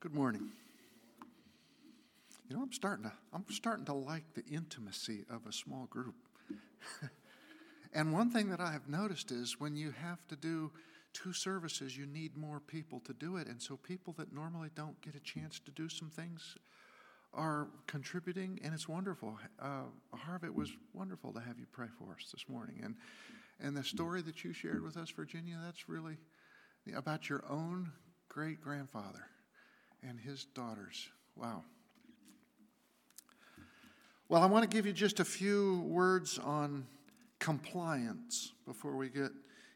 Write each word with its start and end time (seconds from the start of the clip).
Good 0.00 0.14
morning. 0.14 0.50
You 2.48 2.54
know, 2.54 2.62
I'm 2.62 2.72
starting 2.72 3.02
to 3.02 3.12
I'm 3.32 3.44
starting 3.50 3.84
to 3.86 3.94
like 3.94 4.32
the 4.32 4.44
intimacy 4.44 5.24
of 5.28 5.44
a 5.44 5.52
small 5.52 5.86
group. 5.86 6.14
and 7.92 8.12
one 8.12 8.30
thing 8.30 8.48
that 8.50 8.60
I 8.60 8.70
have 8.70 8.88
noticed 8.88 9.32
is 9.32 9.58
when 9.58 9.74
you 9.74 9.90
have 9.90 10.24
to 10.28 10.36
do 10.36 10.70
two 11.12 11.32
services, 11.32 11.96
you 11.96 12.06
need 12.06 12.36
more 12.36 12.60
people 12.60 13.00
to 13.06 13.12
do 13.12 13.38
it. 13.38 13.48
And 13.48 13.60
so 13.60 13.76
people 13.76 14.14
that 14.18 14.32
normally 14.32 14.68
don't 14.76 15.00
get 15.02 15.16
a 15.16 15.20
chance 15.20 15.58
to 15.58 15.72
do 15.72 15.88
some 15.88 16.10
things 16.10 16.54
are 17.34 17.66
contributing, 17.88 18.60
and 18.62 18.72
it's 18.72 18.88
wonderful. 18.88 19.36
Uh, 19.60 19.86
Harv, 20.14 20.44
it 20.44 20.54
was 20.54 20.70
wonderful 20.94 21.32
to 21.32 21.40
have 21.40 21.58
you 21.58 21.66
pray 21.72 21.88
for 21.98 22.12
us 22.12 22.30
this 22.30 22.48
morning. 22.48 22.82
And, 22.84 22.94
and 23.58 23.76
the 23.76 23.82
story 23.82 24.22
that 24.22 24.44
you 24.44 24.52
shared 24.52 24.80
with 24.80 24.96
us, 24.96 25.10
Virginia, 25.10 25.58
that's 25.60 25.88
really 25.88 26.18
about 26.94 27.28
your 27.28 27.42
own 27.50 27.90
great 28.28 28.60
grandfather 28.60 29.26
and 30.06 30.18
his 30.18 30.44
daughters. 30.44 31.08
Wow. 31.36 31.62
Well, 34.28 34.42
I 34.42 34.46
want 34.46 34.68
to 34.68 34.74
give 34.74 34.84
you 34.84 34.92
just 34.92 35.20
a 35.20 35.24
few 35.24 35.80
words 35.86 36.38
on 36.38 36.86
compliance 37.38 38.52
before 38.66 38.96
we 38.96 39.08
get 39.08 39.30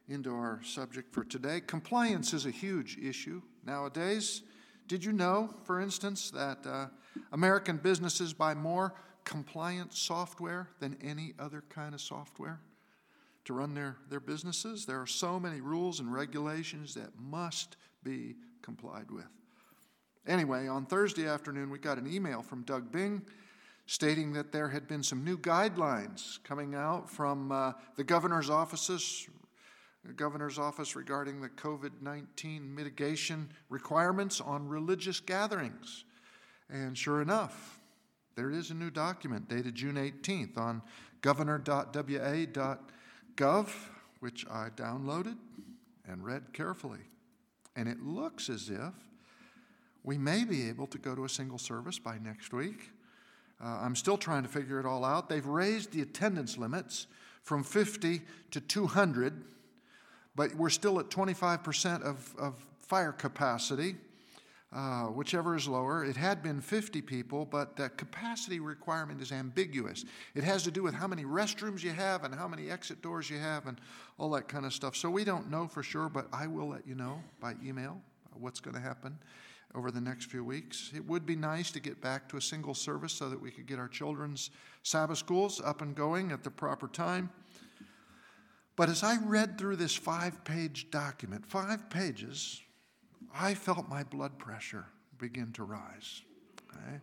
into 0.09 0.31
our 0.35 0.61
subject 0.63 1.15
for 1.15 1.25
today. 1.25 1.61
Compliance 1.61 2.35
is 2.35 2.45
a 2.45 2.51
huge 2.51 2.99
issue 2.99 3.41
nowadays. 3.65 4.43
Did 4.89 5.05
you 5.05 5.13
know, 5.13 5.55
for 5.65 5.81
instance, 5.81 6.31
that 6.33 6.59
uh, 6.67 6.87
American 7.33 7.79
businesses 7.79 8.35
buy 8.35 8.53
more 8.53 8.95
compliance 9.25 9.99
software 9.99 10.69
than 10.81 10.99
any 11.03 11.33
other 11.39 11.63
kind 11.69 11.95
of 11.95 12.01
software 12.01 12.61
to 13.45 13.55
run 13.55 13.75
their, 13.75 13.97
their 14.11 14.21
businesses? 14.21 14.85
There 14.85 15.01
are 15.01 15.07
so 15.07 15.41
many 15.41 15.61
rules 15.61 16.01
and 16.01 16.13
regulations 16.13 16.95
that 16.95 17.19
must 17.19 17.77
be 18.05 18.35
complied 18.61 19.11
with. 19.11 19.29
Anyway, 20.27 20.67
on 20.69 20.87
Thursday 20.87 21.27
afternoon, 21.27 21.71
we 21.71 21.79
got 21.79 21.99
an 21.99 22.07
email 22.07 22.43
from 22.43 22.63
Doug 22.63 22.93
Bing 22.93 23.23
stating 23.87 24.33
that 24.33 24.53
there 24.53 24.69
had 24.69 24.87
been 24.87 25.03
some 25.03 25.25
new 25.25 25.37
guidelines 25.37 26.41
coming 26.45 26.77
out 26.77 27.11
from 27.11 27.51
uh, 27.51 27.73
the 27.97 28.05
governor's 28.05 28.49
offices, 28.49 29.27
the 30.05 30.13
governor's 30.13 30.61
office 30.61 30.95
regarding 30.95 31.41
the 31.41 31.49
COVID 31.49 31.91
19 32.01 32.73
mitigation 32.73 33.51
requirements 33.69 34.41
on 34.41 34.69
religious 34.69 35.19
gatherings. 35.19 36.05
And 36.71 36.97
sure 36.97 37.21
enough, 37.21 37.81
there 38.37 38.51
is 38.51 38.71
a 38.71 38.75
new 38.75 38.91
document 38.91 39.49
dated 39.49 39.75
June 39.75 39.97
18th 39.97 40.57
on 40.57 40.83
governor.wa.gov, 41.21 43.69
which 44.21 44.47
I 44.49 44.69
downloaded 44.71 45.37
and 46.07 46.25
read 46.25 46.53
carefully. 46.53 47.01
And 47.75 47.89
it 47.89 48.01
looks 48.01 48.49
as 48.49 48.71
if 48.71 48.95
we 50.05 50.19
may 50.19 50.45
be 50.45 50.69
able 50.69 50.87
to 50.89 50.99
go 50.99 51.15
to 51.15 51.25
a 51.25 51.29
single 51.29 51.59
service 51.59 51.99
by 51.99 52.19
next 52.19 52.53
week. 52.53 52.91
Uh, 53.63 53.79
I'm 53.81 53.95
still 53.95 54.19
trying 54.19 54.43
to 54.43 54.49
figure 54.49 54.81
it 54.81 54.87
all 54.87 55.05
out. 55.05 55.29
They've 55.29 55.47
raised 55.47 55.93
the 55.93 56.03
attendance 56.03 56.59
limits 56.59 57.07
from 57.43 57.63
50 57.63 58.23
to 58.51 58.61
200, 58.61 59.45
but 60.35 60.55
we're 60.55 60.71
still 60.71 60.99
at 60.99 61.11
25% 61.11 62.03
of, 62.03 62.35
of 62.39 62.55
fire 62.81 63.13
capacity, 63.13 63.95
uh, 64.73 65.05
whichever 65.05 65.55
is 65.55 65.69
lower. 65.69 66.05
It 66.05 66.17
had 66.17 66.43
been 66.43 66.61
50 66.61 67.03
people, 67.03 67.45
but 67.45 67.77
the 67.77 67.89
capacity 67.91 68.59
requirement 68.59 69.21
is 69.21 69.31
ambiguous. 69.31 70.05
It 70.35 70.43
has 70.43 70.65
to 70.65 70.73
do 70.73 70.83
with 70.83 70.95
how 70.95 71.07
many 71.07 71.25
restrooms 71.25 71.85
you 71.85 71.91
have 71.91 72.25
and 72.25 72.35
how 72.35 72.49
many 72.49 72.69
exit 72.69 73.01
doors 73.03 73.31
you 73.31 73.39
have 73.39 73.67
and 73.67 73.81
all 74.19 74.31
that 74.31 74.49
kind 74.49 74.67
of 74.67 74.73
stuff. 74.73 74.97
So 74.97 75.09
we 75.09 75.23
don't 75.23 75.51
know 75.51 75.69
for 75.69 75.85
sure, 75.85 76.09
but 76.09 76.27
I 76.33 76.49
will 76.49 76.69
let 76.69 76.87
you 76.87 76.97
know 76.97 77.23
by 77.41 77.55
email 77.65 78.01
what's 78.35 78.59
going 78.59 78.75
to 78.75 78.81
happen 78.81 79.19
over 79.75 79.91
the 79.91 80.01
next 80.01 80.27
few 80.27 80.45
weeks. 80.45 80.91
It 80.95 81.07
would 81.07 81.25
be 81.25 81.37
nice 81.37 81.71
to 81.73 81.81
get 81.81 82.01
back 82.01 82.29
to 82.29 82.37
a 82.37 82.43
single 82.43 82.75
service 82.75 83.13
so 83.13 83.29
that 83.29 83.41
we 83.41 83.51
could 83.51 83.67
get 83.67 83.79
our 83.79 83.89
children's 83.89 84.51
Sabbath 84.83 85.19
schools 85.19 85.61
up 85.65 85.81
and 85.81 85.95
going 85.95 86.31
at 86.31 86.45
the 86.45 86.51
proper 86.51 86.89
time. 86.89 87.31
But 88.77 88.89
as 88.89 89.03
I 89.03 89.19
read 89.25 89.59
through 89.59 89.77
this 89.77 89.95
five 89.95 90.45
page 90.45 90.91
document, 90.91 91.47
five 91.47 91.91
pages, 91.91 92.61
I 93.35 93.55
felt 93.55 93.89
my 93.89 94.03
blood 94.03 94.39
pressure 94.39 94.87
begin 95.19 95.53
to 95.53 95.65
rise. 95.65 96.23
Okay? 96.71 97.01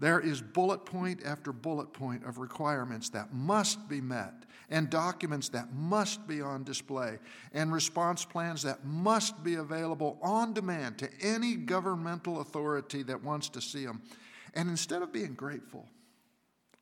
There 0.00 0.18
is 0.18 0.40
bullet 0.40 0.86
point 0.86 1.20
after 1.26 1.52
bullet 1.52 1.92
point 1.92 2.24
of 2.24 2.38
requirements 2.38 3.10
that 3.10 3.34
must 3.34 3.86
be 3.86 4.00
met, 4.00 4.32
and 4.70 4.88
documents 4.88 5.50
that 5.50 5.74
must 5.74 6.26
be 6.26 6.40
on 6.40 6.64
display, 6.64 7.18
and 7.52 7.70
response 7.70 8.24
plans 8.24 8.62
that 8.62 8.82
must 8.84 9.44
be 9.44 9.56
available 9.56 10.18
on 10.22 10.54
demand 10.54 10.96
to 10.98 11.10
any 11.20 11.54
governmental 11.54 12.40
authority 12.40 13.02
that 13.02 13.22
wants 13.22 13.50
to 13.50 13.60
see 13.60 13.84
them. 13.84 14.00
And 14.54 14.70
instead 14.70 15.02
of 15.02 15.12
being 15.12 15.34
grateful, 15.34 15.86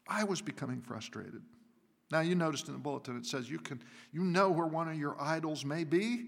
I 0.06 0.22
was 0.22 0.40
becoming 0.40 0.80
frustrated. 0.80 1.42
Now, 2.12 2.20
you 2.20 2.36
noticed 2.36 2.68
in 2.68 2.72
the 2.72 2.78
bulletin 2.78 3.18
it 3.18 3.26
says 3.26 3.50
you, 3.50 3.58
can, 3.58 3.82
you 4.12 4.22
know 4.22 4.48
where 4.48 4.66
one 4.66 4.88
of 4.88 4.96
your 4.96 5.20
idols 5.20 5.64
may 5.64 5.82
be 5.82 6.26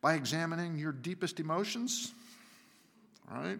by 0.00 0.14
examining 0.14 0.78
your 0.78 0.92
deepest 0.92 1.40
emotions, 1.40 2.12
right? 3.28 3.58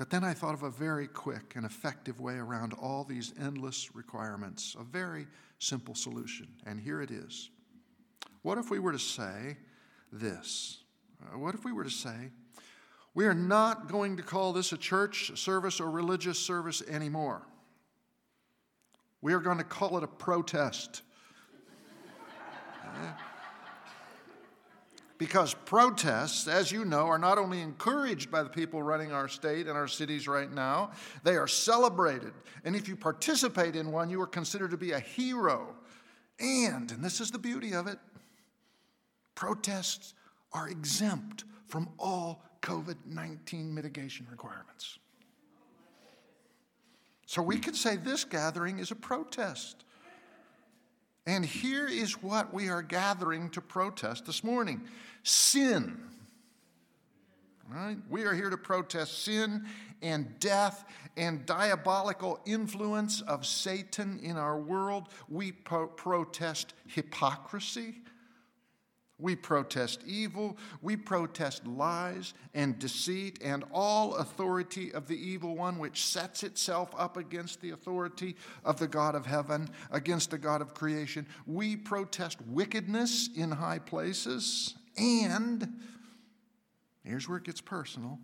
But 0.00 0.08
then 0.08 0.24
I 0.24 0.32
thought 0.32 0.54
of 0.54 0.62
a 0.62 0.70
very 0.70 1.06
quick 1.06 1.56
and 1.56 1.66
effective 1.66 2.20
way 2.20 2.36
around 2.36 2.72
all 2.72 3.04
these 3.04 3.34
endless 3.38 3.94
requirements, 3.94 4.74
a 4.80 4.82
very 4.82 5.26
simple 5.58 5.94
solution. 5.94 6.48
And 6.64 6.80
here 6.80 7.02
it 7.02 7.10
is. 7.10 7.50
What 8.40 8.56
if 8.56 8.70
we 8.70 8.78
were 8.78 8.92
to 8.92 8.98
say 8.98 9.58
this? 10.10 10.78
Uh, 11.22 11.36
what 11.38 11.54
if 11.54 11.66
we 11.66 11.72
were 11.72 11.84
to 11.84 11.90
say, 11.90 12.30
we 13.12 13.26
are 13.26 13.34
not 13.34 13.88
going 13.88 14.16
to 14.16 14.22
call 14.22 14.54
this 14.54 14.72
a 14.72 14.78
church 14.78 15.38
service 15.38 15.80
or 15.80 15.90
religious 15.90 16.38
service 16.38 16.82
anymore? 16.88 17.46
We 19.20 19.34
are 19.34 19.40
going 19.40 19.58
to 19.58 19.64
call 19.64 19.98
it 19.98 20.02
a 20.02 20.08
protest. 20.08 21.02
because 25.20 25.52
protests, 25.52 26.48
as 26.48 26.72
you 26.72 26.82
know, 26.86 27.06
are 27.06 27.18
not 27.18 27.36
only 27.36 27.60
encouraged 27.60 28.30
by 28.30 28.42
the 28.42 28.48
people 28.48 28.82
running 28.82 29.12
our 29.12 29.28
state 29.28 29.66
and 29.66 29.76
our 29.76 29.86
cities 29.86 30.26
right 30.26 30.50
now, 30.50 30.92
they 31.24 31.36
are 31.36 31.46
celebrated. 31.46 32.32
And 32.64 32.74
if 32.74 32.88
you 32.88 32.96
participate 32.96 33.76
in 33.76 33.92
one, 33.92 34.08
you 34.08 34.18
are 34.22 34.26
considered 34.26 34.70
to 34.70 34.78
be 34.78 34.92
a 34.92 34.98
hero. 34.98 35.76
And, 36.40 36.90
and 36.90 37.04
this 37.04 37.20
is 37.20 37.30
the 37.30 37.38
beauty 37.38 37.74
of 37.74 37.86
it, 37.86 37.98
protests 39.34 40.14
are 40.54 40.70
exempt 40.70 41.44
from 41.68 41.90
all 41.98 42.42
COVID 42.62 42.96
19 43.04 43.74
mitigation 43.74 44.26
requirements. 44.30 44.98
So 47.26 47.42
we 47.42 47.58
could 47.58 47.76
say 47.76 47.96
this 47.96 48.24
gathering 48.24 48.78
is 48.78 48.90
a 48.90 48.96
protest. 48.96 49.84
And 51.26 51.44
here 51.44 51.86
is 51.86 52.22
what 52.22 52.52
we 52.52 52.68
are 52.68 52.82
gathering 52.82 53.50
to 53.50 53.60
protest 53.60 54.26
this 54.26 54.42
morning 54.42 54.82
sin. 55.22 56.00
We 58.08 58.24
are 58.24 58.34
here 58.34 58.50
to 58.50 58.56
protest 58.56 59.22
sin 59.22 59.66
and 60.02 60.38
death 60.40 60.84
and 61.16 61.46
diabolical 61.46 62.40
influence 62.44 63.20
of 63.20 63.46
Satan 63.46 64.18
in 64.22 64.36
our 64.36 64.58
world. 64.58 65.08
We 65.28 65.52
pro- 65.52 65.86
protest 65.86 66.74
hypocrisy 66.86 67.96
we 69.20 69.36
protest 69.36 70.02
evil. 70.06 70.56
We 70.82 70.96
protest 70.96 71.66
lies 71.66 72.34
and 72.54 72.78
deceit 72.78 73.38
and 73.42 73.64
all 73.72 74.16
authority 74.16 74.92
of 74.92 75.06
the 75.06 75.16
evil 75.16 75.56
one, 75.56 75.78
which 75.78 76.04
sets 76.04 76.42
itself 76.42 76.94
up 76.96 77.16
against 77.16 77.60
the 77.60 77.70
authority 77.70 78.36
of 78.64 78.78
the 78.78 78.88
God 78.88 79.14
of 79.14 79.26
heaven, 79.26 79.68
against 79.90 80.30
the 80.30 80.38
God 80.38 80.62
of 80.62 80.74
creation. 80.74 81.26
We 81.46 81.76
protest 81.76 82.38
wickedness 82.46 83.28
in 83.34 83.50
high 83.50 83.78
places. 83.78 84.74
And 84.96 85.80
here's 87.04 87.28
where 87.28 87.38
it 87.38 87.44
gets 87.44 87.60
personal 87.60 88.18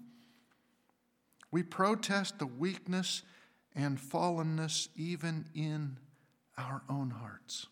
we 1.53 1.63
protest 1.63 2.39
the 2.39 2.47
weakness 2.47 3.23
and 3.75 3.99
fallenness 3.99 4.89
even 4.97 5.47
in 5.55 5.97
our 6.59 6.83
own 6.89 7.11
hearts 7.11 7.69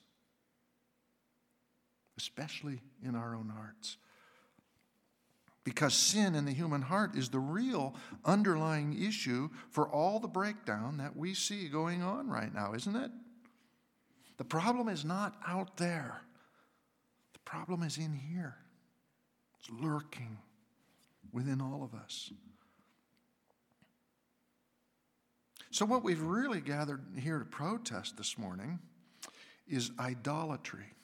especially 2.18 2.80
in 3.02 3.14
our 3.14 3.34
own 3.34 3.48
hearts. 3.48 3.96
Because 5.64 5.94
sin 5.94 6.34
in 6.34 6.44
the 6.44 6.52
human 6.52 6.82
heart 6.82 7.16
is 7.16 7.30
the 7.30 7.38
real 7.38 7.94
underlying 8.24 9.02
issue 9.02 9.48
for 9.70 9.88
all 9.88 10.20
the 10.20 10.28
breakdown 10.28 10.98
that 10.98 11.16
we 11.16 11.32
see 11.32 11.68
going 11.68 12.02
on 12.02 12.28
right 12.28 12.52
now, 12.54 12.74
isn't 12.74 12.96
it? 12.96 13.10
The 14.36 14.44
problem 14.44 14.88
is 14.88 15.04
not 15.04 15.36
out 15.46 15.76
there, 15.76 16.20
the 17.32 17.38
problem 17.40 17.82
is 17.82 17.96
in 17.96 18.12
here. 18.12 18.56
It's 19.58 19.70
lurking 19.70 20.36
within 21.32 21.62
all 21.62 21.82
of 21.82 21.98
us. 21.98 22.30
So, 25.70 25.84
what 25.86 26.04
we've 26.04 26.20
really 26.20 26.60
gathered 26.60 27.02
here 27.18 27.38
to 27.38 27.44
protest 27.44 28.16
this 28.16 28.38
morning 28.38 28.78
is 29.66 29.90
idolatry 29.98 30.94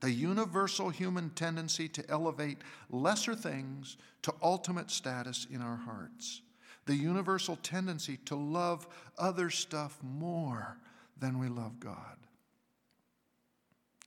the 0.00 0.10
universal 0.10 0.90
human 0.90 1.30
tendency 1.30 1.88
to 1.88 2.08
elevate 2.08 2.58
lesser 2.90 3.34
things 3.34 3.96
to 4.22 4.34
ultimate 4.42 4.90
status 4.90 5.46
in 5.50 5.60
our 5.60 5.76
hearts, 5.76 6.42
the 6.86 6.94
universal 6.94 7.56
tendency 7.56 8.18
to 8.24 8.34
love 8.34 8.86
other 9.18 9.50
stuff 9.50 9.98
more 10.02 10.78
than 11.18 11.38
we 11.38 11.48
love 11.48 11.80
God. 11.80 12.16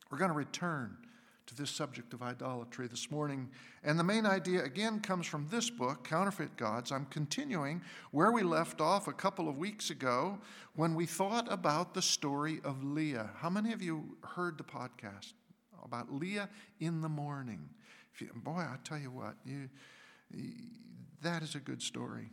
We're 0.09 0.17
going 0.17 0.31
to 0.31 0.37
return 0.37 0.97
to 1.51 1.55
this 1.55 1.69
subject 1.69 2.13
of 2.13 2.21
idolatry 2.21 2.87
this 2.87 3.11
morning. 3.11 3.49
And 3.83 3.99
the 3.99 4.03
main 4.03 4.25
idea, 4.25 4.63
again, 4.63 5.01
comes 5.01 5.27
from 5.27 5.47
this 5.51 5.69
book, 5.69 6.07
Counterfeit 6.07 6.55
Gods. 6.55 6.91
I'm 6.91 7.05
continuing 7.07 7.81
where 8.11 8.31
we 8.31 8.41
left 8.41 8.79
off 8.79 9.07
a 9.07 9.13
couple 9.13 9.49
of 9.49 9.57
weeks 9.57 9.89
ago 9.89 10.39
when 10.75 10.95
we 10.95 11.05
thought 11.05 11.51
about 11.51 11.93
the 11.93 12.01
story 12.01 12.61
of 12.63 12.83
Leah. 12.83 13.31
How 13.37 13.49
many 13.49 13.73
of 13.73 13.81
you 13.81 14.17
heard 14.23 14.57
the 14.57 14.63
podcast? 14.63 15.33
About 15.83 16.13
Leah 16.13 16.49
in 16.79 17.01
the 17.01 17.09
morning. 17.09 17.69
You, 18.19 18.29
boy, 18.35 18.59
I 18.59 18.75
tell 18.83 18.97
you 18.97 19.11
what, 19.11 19.35
you, 19.45 19.69
that 21.21 21.43
is 21.43 21.55
a 21.55 21.59
good 21.59 21.81
story. 21.81 22.29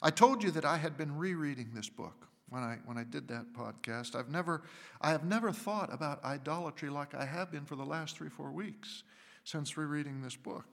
I 0.00 0.10
told 0.10 0.42
you 0.42 0.50
that 0.52 0.64
I 0.64 0.76
had 0.76 0.96
been 0.96 1.16
rereading 1.16 1.70
this 1.74 1.88
book 1.88 2.28
when 2.48 2.62
I, 2.62 2.78
when 2.84 2.96
I 2.96 3.04
did 3.04 3.28
that 3.28 3.52
podcast. 3.52 4.14
I've 4.14 4.30
never, 4.30 4.62
I 5.00 5.10
have 5.10 5.24
never 5.24 5.52
thought 5.52 5.92
about 5.92 6.24
idolatry 6.24 6.88
like 6.88 7.14
I 7.14 7.24
have 7.24 7.50
been 7.50 7.64
for 7.64 7.76
the 7.76 7.84
last 7.84 8.16
three, 8.16 8.28
four 8.28 8.52
weeks 8.52 9.02
since 9.44 9.76
rereading 9.76 10.22
this 10.22 10.36
book. 10.36 10.66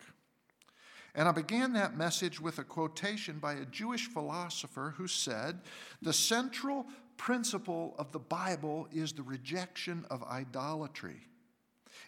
And 1.16 1.30
I 1.30 1.32
began 1.32 1.74
that 1.74 1.96
message 1.96 2.42
with 2.42 2.60
a 2.60 2.64
quotation 2.64 3.40
by 3.40 3.54
a 3.54 3.66
Jewish 3.66 4.08
philosopher 4.08 4.94
who 4.98 5.08
said, 5.08 5.62
The 6.02 6.12
central 6.12 6.86
principle 7.18 7.96
of 7.98 8.12
the 8.12 8.20
Bible 8.20 8.88
is 8.94 9.14
the 9.14 9.24
rejection 9.24 10.06
of 10.10 10.24
idolatry. 10.24 11.28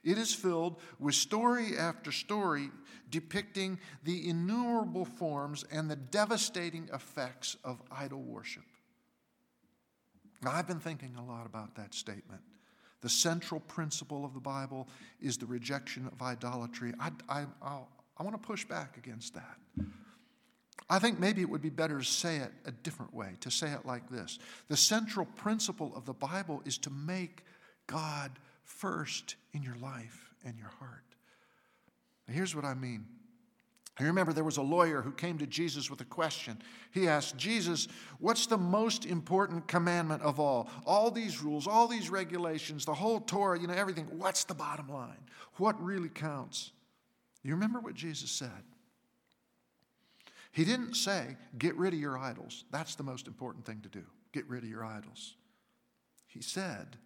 It 0.03 0.17
is 0.17 0.33
filled 0.33 0.79
with 0.99 1.15
story 1.15 1.77
after 1.77 2.11
story 2.11 2.69
depicting 3.09 3.79
the 4.03 4.29
innumerable 4.29 5.05
forms 5.05 5.63
and 5.71 5.89
the 5.89 5.95
devastating 5.95 6.89
effects 6.93 7.55
of 7.63 7.81
idol 7.91 8.21
worship. 8.21 8.63
Now, 10.41 10.51
I've 10.51 10.67
been 10.67 10.79
thinking 10.79 11.15
a 11.17 11.25
lot 11.25 11.45
about 11.45 11.75
that 11.75 11.93
statement. 11.93 12.41
The 13.01 13.09
central 13.09 13.61
principle 13.61 14.25
of 14.25 14.33
the 14.33 14.39
Bible 14.39 14.87
is 15.21 15.37
the 15.37 15.45
rejection 15.45 16.07
of 16.07 16.21
idolatry. 16.21 16.93
I, 16.99 17.11
I, 17.29 17.45
I 17.61 18.23
want 18.23 18.39
to 18.39 18.47
push 18.47 18.65
back 18.65 18.97
against 18.97 19.33
that. 19.35 19.57
I 20.89 20.99
think 20.99 21.19
maybe 21.19 21.41
it 21.41 21.49
would 21.49 21.61
be 21.61 21.69
better 21.69 21.99
to 21.99 22.05
say 22.05 22.37
it 22.37 22.51
a 22.65 22.71
different 22.71 23.13
way, 23.13 23.31
to 23.41 23.51
say 23.51 23.71
it 23.71 23.85
like 23.85 24.09
this 24.09 24.39
The 24.67 24.77
central 24.77 25.25
principle 25.25 25.93
of 25.95 26.05
the 26.05 26.13
Bible 26.13 26.61
is 26.65 26.77
to 26.79 26.89
make 26.89 27.43
God 27.87 28.31
first 28.63 29.35
in 29.53 29.63
your 29.63 29.75
life 29.81 30.33
and 30.45 30.57
your 30.57 30.71
heart. 30.79 31.03
Here's 32.29 32.55
what 32.55 32.65
I 32.65 32.73
mean. 32.73 33.05
I 33.99 34.03
remember 34.03 34.31
there 34.31 34.43
was 34.43 34.57
a 34.57 34.61
lawyer 34.61 35.01
who 35.01 35.11
came 35.11 35.39
to 35.39 35.47
Jesus 35.47 35.89
with 35.89 36.01
a 36.01 36.05
question. 36.05 36.61
He 36.91 37.07
asked, 37.07 37.35
Jesus, 37.35 37.87
what's 38.19 38.45
the 38.45 38.57
most 38.57 39.05
important 39.05 39.67
commandment 39.67 40.21
of 40.21 40.39
all? 40.39 40.69
All 40.85 41.09
these 41.09 41.41
rules, 41.41 41.65
all 41.65 41.87
these 41.87 42.09
regulations, 42.09 42.85
the 42.85 42.93
whole 42.93 43.19
Torah, 43.19 43.59
you 43.59 43.65
know, 43.65 43.73
everything. 43.73 44.05
What's 44.11 44.43
the 44.43 44.53
bottom 44.53 44.87
line? 44.89 45.17
What 45.55 45.81
really 45.83 46.09
counts? 46.09 46.71
You 47.43 47.53
remember 47.53 47.79
what 47.79 47.95
Jesus 47.95 48.29
said? 48.29 48.51
He 50.51 50.65
didn't 50.65 50.95
say, 50.95 51.37
get 51.57 51.75
rid 51.75 51.93
of 51.93 51.99
your 51.99 52.17
idols. 52.17 52.65
That's 52.71 52.95
the 52.95 53.03
most 53.03 53.27
important 53.27 53.65
thing 53.65 53.81
to 53.81 53.89
do. 53.89 54.03
Get 54.33 54.47
rid 54.47 54.63
of 54.63 54.69
your 54.69 54.85
idols. 54.85 55.35
He 56.27 56.41
said, 56.41 56.97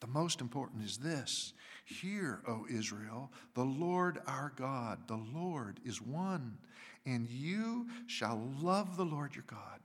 the 0.00 0.06
most 0.06 0.40
important 0.40 0.84
is 0.84 0.98
this 0.98 1.52
Hear, 1.84 2.42
O 2.46 2.66
Israel, 2.70 3.32
the 3.54 3.64
Lord 3.64 4.20
our 4.26 4.52
God, 4.56 5.06
the 5.06 5.22
Lord 5.34 5.80
is 5.84 6.02
one, 6.02 6.58
and 7.04 7.28
you 7.28 7.86
shall 8.06 8.50
love 8.60 8.96
the 8.96 9.04
Lord 9.04 9.34
your 9.34 9.44
God 9.46 9.80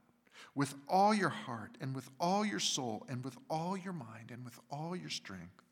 with 0.54 0.76
all 0.90 1.14
your 1.14 1.30
heart, 1.30 1.78
and 1.80 1.96
with 1.96 2.10
all 2.20 2.44
your 2.44 2.60
soul, 2.60 3.06
and 3.08 3.24
with 3.24 3.38
all 3.50 3.78
your 3.78 3.94
mind, 3.94 4.32
and 4.32 4.44
with 4.44 4.60
all 4.70 4.96
your 4.96 5.10
strength. 5.10 5.64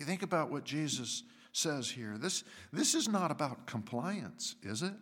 You 0.00 0.06
think 0.06 0.22
about 0.22 0.50
what 0.50 0.64
Jesus 0.64 1.22
says 1.56 1.88
here. 1.88 2.16
This, 2.18 2.44
this 2.72 2.94
is 2.94 3.08
not 3.08 3.30
about 3.30 3.66
compliance, 3.66 4.56
is 4.62 4.82
it? 4.82 4.94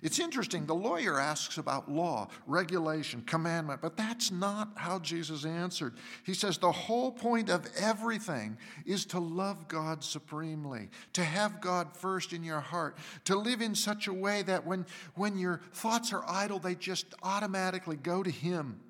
It's 0.00 0.18
interesting. 0.18 0.66
The 0.66 0.74
lawyer 0.74 1.20
asks 1.20 1.58
about 1.58 1.88
law, 1.90 2.28
regulation, 2.46 3.22
commandment, 3.22 3.80
but 3.80 3.96
that's 3.96 4.32
not 4.32 4.70
how 4.74 4.98
Jesus 4.98 5.44
answered. 5.44 5.94
He 6.24 6.34
says 6.34 6.58
the 6.58 6.72
whole 6.72 7.12
point 7.12 7.48
of 7.48 7.68
everything 7.78 8.58
is 8.84 9.06
to 9.06 9.20
love 9.20 9.68
God 9.68 10.02
supremely, 10.02 10.88
to 11.12 11.22
have 11.22 11.60
God 11.60 11.96
first 11.96 12.32
in 12.32 12.42
your 12.42 12.60
heart, 12.60 12.96
to 13.26 13.36
live 13.36 13.60
in 13.60 13.76
such 13.76 14.08
a 14.08 14.12
way 14.12 14.42
that 14.42 14.66
when, 14.66 14.86
when 15.14 15.38
your 15.38 15.60
thoughts 15.72 16.12
are 16.12 16.24
idle, 16.28 16.58
they 16.58 16.74
just 16.74 17.06
automatically 17.22 17.96
go 17.96 18.24
to 18.24 18.30
Him 18.30 18.80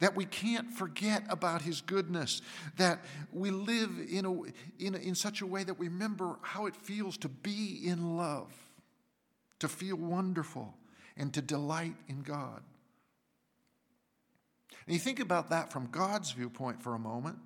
that 0.00 0.16
we 0.16 0.24
can't 0.24 0.72
forget 0.72 1.24
about 1.28 1.62
His 1.62 1.80
goodness, 1.80 2.42
that 2.76 3.04
we 3.32 3.50
live 3.50 3.90
in, 4.08 4.24
a, 4.24 4.32
in, 4.82 4.94
in 4.94 5.14
such 5.14 5.40
a 5.42 5.46
way 5.46 5.64
that 5.64 5.78
we 5.78 5.88
remember 5.88 6.38
how 6.42 6.66
it 6.66 6.76
feels 6.76 7.16
to 7.18 7.28
be 7.28 7.80
in 7.84 8.16
love, 8.16 8.52
to 9.58 9.68
feel 9.68 9.96
wonderful, 9.96 10.74
and 11.16 11.32
to 11.34 11.42
delight 11.42 11.94
in 12.08 12.22
God. 12.22 12.62
And 14.86 14.94
you 14.94 15.00
think 15.00 15.20
about 15.20 15.50
that 15.50 15.72
from 15.72 15.86
God's 15.86 16.32
viewpoint 16.32 16.82
for 16.82 16.94
a 16.94 16.98
moment. 16.98 17.38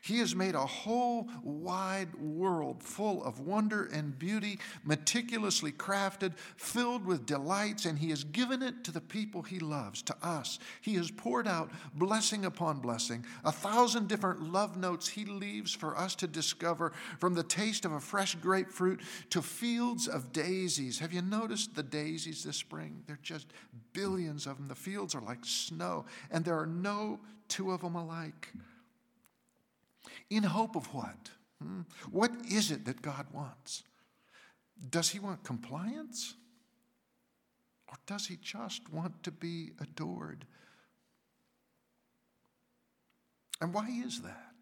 He 0.00 0.18
has 0.18 0.34
made 0.34 0.54
a 0.54 0.66
whole 0.66 1.28
wide 1.42 2.14
world 2.16 2.82
full 2.82 3.22
of 3.24 3.40
wonder 3.40 3.84
and 3.86 4.18
beauty, 4.18 4.58
meticulously 4.84 5.72
crafted, 5.72 6.32
filled 6.56 7.04
with 7.04 7.26
delights, 7.26 7.84
and 7.84 7.98
He 7.98 8.10
has 8.10 8.24
given 8.24 8.62
it 8.62 8.84
to 8.84 8.90
the 8.90 9.00
people 9.00 9.42
He 9.42 9.58
loves, 9.58 10.02
to 10.02 10.16
us. 10.22 10.58
He 10.80 10.94
has 10.94 11.10
poured 11.10 11.46
out 11.46 11.70
blessing 11.94 12.44
upon 12.44 12.80
blessing, 12.80 13.24
a 13.44 13.52
thousand 13.52 14.08
different 14.08 14.52
love 14.52 14.76
notes 14.76 15.08
He 15.08 15.24
leaves 15.24 15.72
for 15.72 15.96
us 15.96 16.14
to 16.16 16.26
discover, 16.26 16.92
from 17.18 17.34
the 17.34 17.42
taste 17.42 17.84
of 17.84 17.92
a 17.92 18.00
fresh 18.00 18.34
grapefruit 18.36 19.00
to 19.30 19.42
fields 19.42 20.08
of 20.08 20.32
daisies. 20.32 20.98
Have 20.98 21.12
you 21.12 21.22
noticed 21.22 21.74
the 21.74 21.82
daisies 21.82 22.44
this 22.44 22.56
spring? 22.56 23.02
They're 23.06 23.18
just 23.22 23.46
billions 23.92 24.46
of 24.46 24.56
them. 24.56 24.68
The 24.68 24.74
fields 24.74 25.14
are 25.14 25.20
like 25.20 25.44
snow, 25.44 26.04
and 26.30 26.44
there 26.44 26.58
are 26.58 26.66
no 26.66 27.20
two 27.48 27.72
of 27.72 27.82
them 27.82 27.94
alike. 27.94 28.52
In 30.32 30.44
hope 30.44 30.76
of 30.76 30.86
what? 30.94 31.28
Hmm? 31.62 31.82
What 32.10 32.32
is 32.50 32.70
it 32.70 32.86
that 32.86 33.02
God 33.02 33.26
wants? 33.34 33.82
Does 34.88 35.10
He 35.10 35.18
want 35.18 35.44
compliance? 35.44 36.32
Or 37.86 37.96
does 38.06 38.28
He 38.28 38.38
just 38.40 38.90
want 38.90 39.22
to 39.24 39.30
be 39.30 39.72
adored? 39.78 40.46
And 43.60 43.74
why 43.74 43.90
is 43.90 44.22
that? 44.22 44.54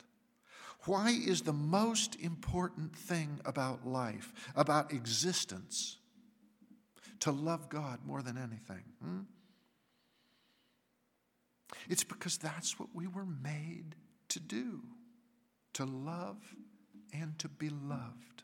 Why 0.86 1.10
is 1.10 1.42
the 1.42 1.52
most 1.52 2.16
important 2.16 2.96
thing 2.96 3.38
about 3.44 3.86
life, 3.86 4.32
about 4.56 4.92
existence, 4.92 5.98
to 7.20 7.30
love 7.30 7.68
God 7.68 8.00
more 8.04 8.22
than 8.22 8.36
anything? 8.36 8.82
Hmm? 9.00 9.20
It's 11.88 12.02
because 12.02 12.38
that's 12.38 12.80
what 12.80 12.88
we 12.92 13.06
were 13.06 13.26
made 13.40 13.94
to 14.30 14.40
do 14.40 14.80
to 15.74 15.84
love 15.84 16.38
and 17.12 17.38
to 17.38 17.48
be 17.48 17.68
loved 17.68 18.42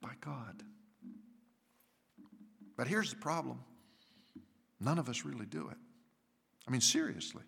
by 0.00 0.12
God. 0.20 0.62
But 2.76 2.88
here's 2.88 3.10
the 3.10 3.16
problem 3.16 3.60
none 4.80 4.98
of 4.98 5.08
us 5.08 5.24
really 5.24 5.46
do 5.46 5.68
it. 5.68 5.76
I 6.66 6.70
mean, 6.70 6.80
seriously. 6.80 7.42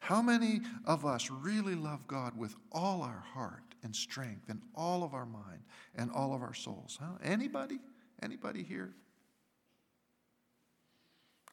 How 0.00 0.22
many 0.22 0.60
of 0.84 1.04
us 1.04 1.30
really 1.30 1.74
love 1.74 2.06
God 2.06 2.36
with 2.36 2.54
all 2.70 3.02
our 3.02 3.24
heart 3.34 3.74
and 3.82 3.94
strength 3.94 4.48
and 4.48 4.62
all 4.74 5.02
of 5.02 5.12
our 5.12 5.26
mind 5.26 5.62
and 5.96 6.10
all 6.12 6.34
of 6.34 6.42
our 6.42 6.54
souls? 6.54 6.98
Huh? 7.00 7.18
Anybody? 7.22 7.78
Anybody 8.22 8.62
here? 8.62 8.94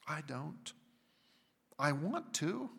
I 0.08 0.22
don't. 0.22 0.74
I 1.80 1.92
want 1.92 2.34
to. 2.36 2.70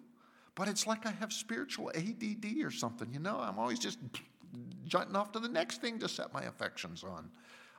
But 0.56 0.66
it's 0.68 0.86
like 0.86 1.06
I 1.06 1.12
have 1.12 1.32
spiritual 1.32 1.92
ADD 1.94 2.64
or 2.64 2.72
something, 2.72 3.12
you 3.12 3.20
know? 3.20 3.38
I'm 3.38 3.58
always 3.58 3.78
just 3.78 3.98
jutting 4.84 5.14
off 5.14 5.30
to 5.32 5.38
the 5.38 5.48
next 5.48 5.80
thing 5.80 6.00
to 6.00 6.08
set 6.08 6.34
my 6.34 6.42
affections 6.42 7.04
on. 7.04 7.30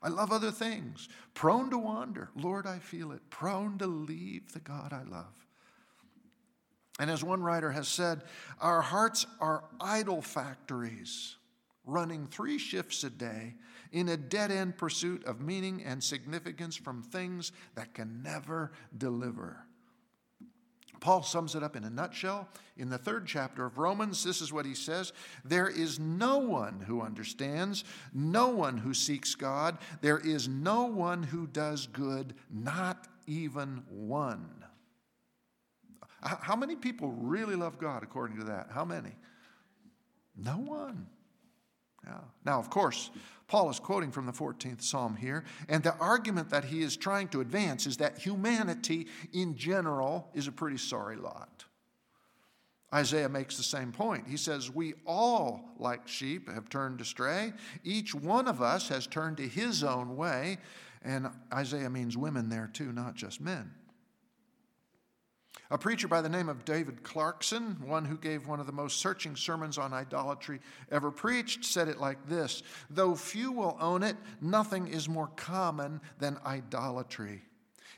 I 0.02 0.10
love 0.10 0.32
other 0.32 0.52
things. 0.52 1.10
Prone 1.34 1.72
to 1.72 1.78
wander. 1.78 2.30
Lord, 2.36 2.68
I 2.68 2.80
feel 2.80 3.12
it. 3.12 3.30
Prone 3.30 3.80
to 3.80 3.88
leave 3.88 4.54
the 4.54 4.60
God 4.60 4.94
I 4.94 5.04
love. 5.04 5.34
And 7.00 7.12
as 7.12 7.24
one 7.24 7.42
writer 7.42 7.72
has 7.72 7.88
said, 7.88 8.24
our 8.62 8.82
hearts 8.82 9.26
are 9.40 9.64
idol 9.82 10.22
factories 10.22 11.36
running 11.86 12.28
three 12.28 12.58
shifts 12.58 13.04
a 13.04 13.10
day 13.10 13.56
in 13.92 14.10
a 14.10 14.18
dead 14.18 14.52
end 14.52 14.78
pursuit 14.78 15.24
of 15.26 15.42
meaning 15.42 15.82
and 15.84 16.04
significance 16.04 16.76
from 16.76 17.02
things 17.02 17.52
that 17.76 17.94
can 17.94 18.22
never 18.22 18.72
deliver. 18.98 19.67
Paul 21.08 21.24
sums 21.24 21.56
it 21.56 21.64
up 21.64 21.78
in 21.78 21.86
a 21.86 21.90
nutshell 21.90 22.50
in 22.76 22.90
the 22.90 22.98
third 22.98 23.28
chapter 23.28 23.66
of 23.66 23.78
Romans. 23.78 24.26
This 24.26 24.42
is 24.42 24.52
what 24.52 24.66
he 24.66 24.74
says 24.74 25.14
There 25.46 25.70
is 25.70 26.00
no 26.00 26.40
one 26.40 26.82
who 26.86 27.02
understands, 27.02 27.86
no 28.14 28.50
one 28.50 28.78
who 28.78 28.94
seeks 28.94 29.34
God, 29.34 29.78
there 30.02 30.18
is 30.18 30.50
no 30.50 30.84
one 30.84 31.24
who 31.24 31.48
does 31.48 31.88
good, 31.88 32.34
not 32.52 33.08
even 33.26 33.84
one. 33.90 34.66
How 36.22 36.58
many 36.58 36.76
people 36.76 37.14
really 37.14 37.56
love 37.56 37.80
God 37.80 38.04
according 38.04 38.40
to 38.40 38.44
that? 38.48 38.68
How 38.70 38.84
many? 38.84 39.16
No 40.36 40.58
one. 40.58 41.08
Yeah. 42.08 42.20
Now, 42.46 42.60
of 42.60 42.70
course, 42.70 43.12
Paul 43.48 43.70
is 43.70 43.80
quoting 43.80 44.12
from 44.12 44.26
the 44.26 44.32
14th 44.32 44.82
Psalm 44.82 45.16
here, 45.16 45.44
and 45.68 45.84
the 45.84 45.96
argument 45.98 46.50
that 46.50 46.66
he 46.66 46.82
is 46.82 46.96
trying 46.96 47.28
to 47.30 47.42
advance 47.42 47.86
is 47.86 47.98
that 47.98 48.18
humanity 48.18 49.08
in 49.34 49.56
general 49.56 50.30
is 50.34 50.48
a 50.48 50.52
pretty 50.52 50.78
sorry 50.78 51.18
lot. 51.18 51.66
Isaiah 52.94 53.28
makes 53.28 53.58
the 53.58 53.64
same 53.64 53.92
point. 53.92 54.28
He 54.28 54.38
says, 54.38 54.72
We 54.72 54.94
all, 55.06 55.74
like 55.78 56.08
sheep, 56.08 56.50
have 56.50 56.70
turned 56.70 57.02
astray. 57.02 57.52
Each 57.84 58.16
one 58.16 58.48
of 58.48 58.62
us 58.62 58.88
has 58.88 59.08
turned 59.08 59.38
to 59.38 59.48
his 59.48 59.84
own 59.84 60.16
way. 60.16 60.58
And 61.04 61.28
Isaiah 61.54 61.90
means 61.90 62.18
women 62.18 62.50
there 62.50 62.70
too, 62.72 62.94
not 62.94 63.16
just 63.16 63.42
men. 63.42 63.72
A 65.70 65.78
preacher 65.78 66.08
by 66.08 66.22
the 66.22 66.30
name 66.30 66.48
of 66.48 66.64
David 66.64 67.04
Clarkson, 67.04 67.76
one 67.86 68.06
who 68.06 68.18
gave 68.18 68.48
one 68.48 68.62
of 68.62 68.68
the 68.68 68.72
most 68.72 69.00
searching 69.00 69.36
sermons 69.36 69.78
on 69.78 69.92
idolatry 69.92 70.62
ever 70.92 71.12
preached, 71.12 71.66
said 71.66 71.90
it 71.90 72.00
like 72.00 72.26
this 72.28 72.64
Though 72.90 73.16
few 73.16 73.52
will 73.52 73.78
own 73.82 74.02
it, 74.02 74.16
nothing 74.40 74.88
is 74.88 75.10
more 75.10 75.28
common 75.36 76.00
than 76.20 76.38
idolatry. 76.46 77.44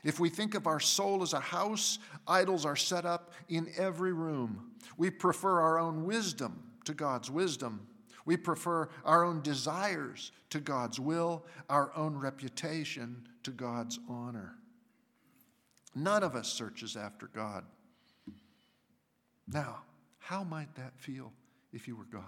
If 0.02 0.18
we 0.18 0.30
think 0.30 0.54
of 0.54 0.66
our 0.66 0.80
soul 0.80 1.22
as 1.22 1.32
a 1.32 1.40
house, 1.40 1.98
idols 2.26 2.64
are 2.64 2.76
set 2.76 3.04
up 3.04 3.32
in 3.48 3.70
every 3.76 4.12
room. 4.12 4.72
We 4.96 5.10
prefer 5.10 5.60
our 5.60 5.78
own 5.78 6.04
wisdom 6.04 6.62
to 6.86 6.94
God's 6.94 7.30
wisdom. 7.30 7.86
We 8.24 8.36
prefer 8.36 8.88
our 9.04 9.24
own 9.24 9.42
desires 9.42 10.32
to 10.50 10.58
God's 10.58 10.98
will, 10.98 11.44
our 11.68 11.92
own 11.96 12.16
reputation 12.16 13.28
to 13.44 13.50
God's 13.50 13.98
honor. 14.08 14.56
None 15.94 16.22
of 16.22 16.34
us 16.34 16.48
searches 16.48 16.96
after 16.96 17.26
God. 17.26 17.64
Now, 19.48 19.80
how 20.18 20.44
might 20.44 20.74
that 20.76 20.96
feel 20.96 21.32
if 21.72 21.88
you 21.88 21.96
were 21.96 22.04
God? 22.04 22.22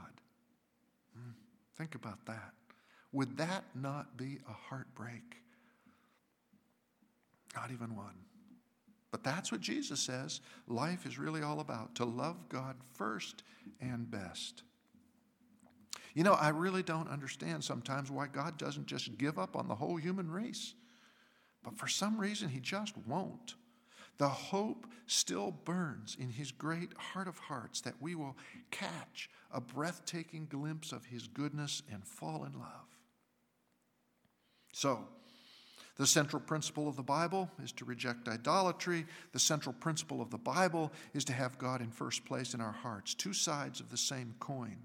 Hmm, 1.14 1.32
think 1.76 1.94
about 1.94 2.24
that. 2.26 2.52
Would 3.12 3.36
that 3.36 3.64
not 3.74 4.16
be 4.16 4.38
a 4.48 4.52
heartbreak? 4.52 5.36
Not 7.54 7.70
even 7.70 7.94
one. 7.94 8.16
But 9.10 9.22
that's 9.22 9.52
what 9.52 9.60
Jesus 9.60 10.00
says 10.00 10.40
life 10.66 11.06
is 11.06 11.18
really 11.18 11.42
all 11.42 11.60
about 11.60 11.94
to 11.96 12.04
love 12.04 12.48
God 12.48 12.76
first 12.94 13.42
and 13.80 14.10
best. 14.10 14.62
You 16.14 16.24
know, 16.24 16.32
I 16.34 16.48
really 16.48 16.82
don't 16.82 17.08
understand 17.08 17.62
sometimes 17.62 18.10
why 18.10 18.26
God 18.26 18.58
doesn't 18.58 18.86
just 18.86 19.16
give 19.18 19.38
up 19.38 19.56
on 19.56 19.68
the 19.68 19.74
whole 19.74 19.96
human 19.96 20.30
race. 20.30 20.74
But 21.62 21.76
for 21.76 21.88
some 21.88 22.18
reason, 22.18 22.48
he 22.48 22.60
just 22.60 22.96
won't. 23.06 23.54
The 24.18 24.28
hope 24.28 24.86
still 25.06 25.50
burns 25.50 26.16
in 26.18 26.30
his 26.30 26.52
great 26.52 26.92
heart 26.96 27.28
of 27.28 27.38
hearts 27.38 27.80
that 27.82 28.00
we 28.00 28.14
will 28.14 28.36
catch 28.70 29.30
a 29.52 29.60
breathtaking 29.60 30.46
glimpse 30.50 30.92
of 30.92 31.06
his 31.06 31.28
goodness 31.28 31.82
and 31.90 32.06
fall 32.06 32.44
in 32.44 32.52
love. 32.52 32.98
So, 34.72 35.06
the 35.96 36.06
central 36.06 36.40
principle 36.40 36.88
of 36.88 36.96
the 36.96 37.02
Bible 37.02 37.50
is 37.62 37.72
to 37.72 37.84
reject 37.84 38.28
idolatry. 38.28 39.06
The 39.32 39.38
central 39.38 39.74
principle 39.74 40.22
of 40.22 40.30
the 40.30 40.38
Bible 40.38 40.90
is 41.12 41.24
to 41.26 41.32
have 41.32 41.58
God 41.58 41.82
in 41.82 41.90
first 41.90 42.24
place 42.24 42.54
in 42.54 42.60
our 42.60 42.72
hearts, 42.72 43.14
two 43.14 43.34
sides 43.34 43.80
of 43.80 43.90
the 43.90 43.98
same 43.98 44.34
coin. 44.40 44.78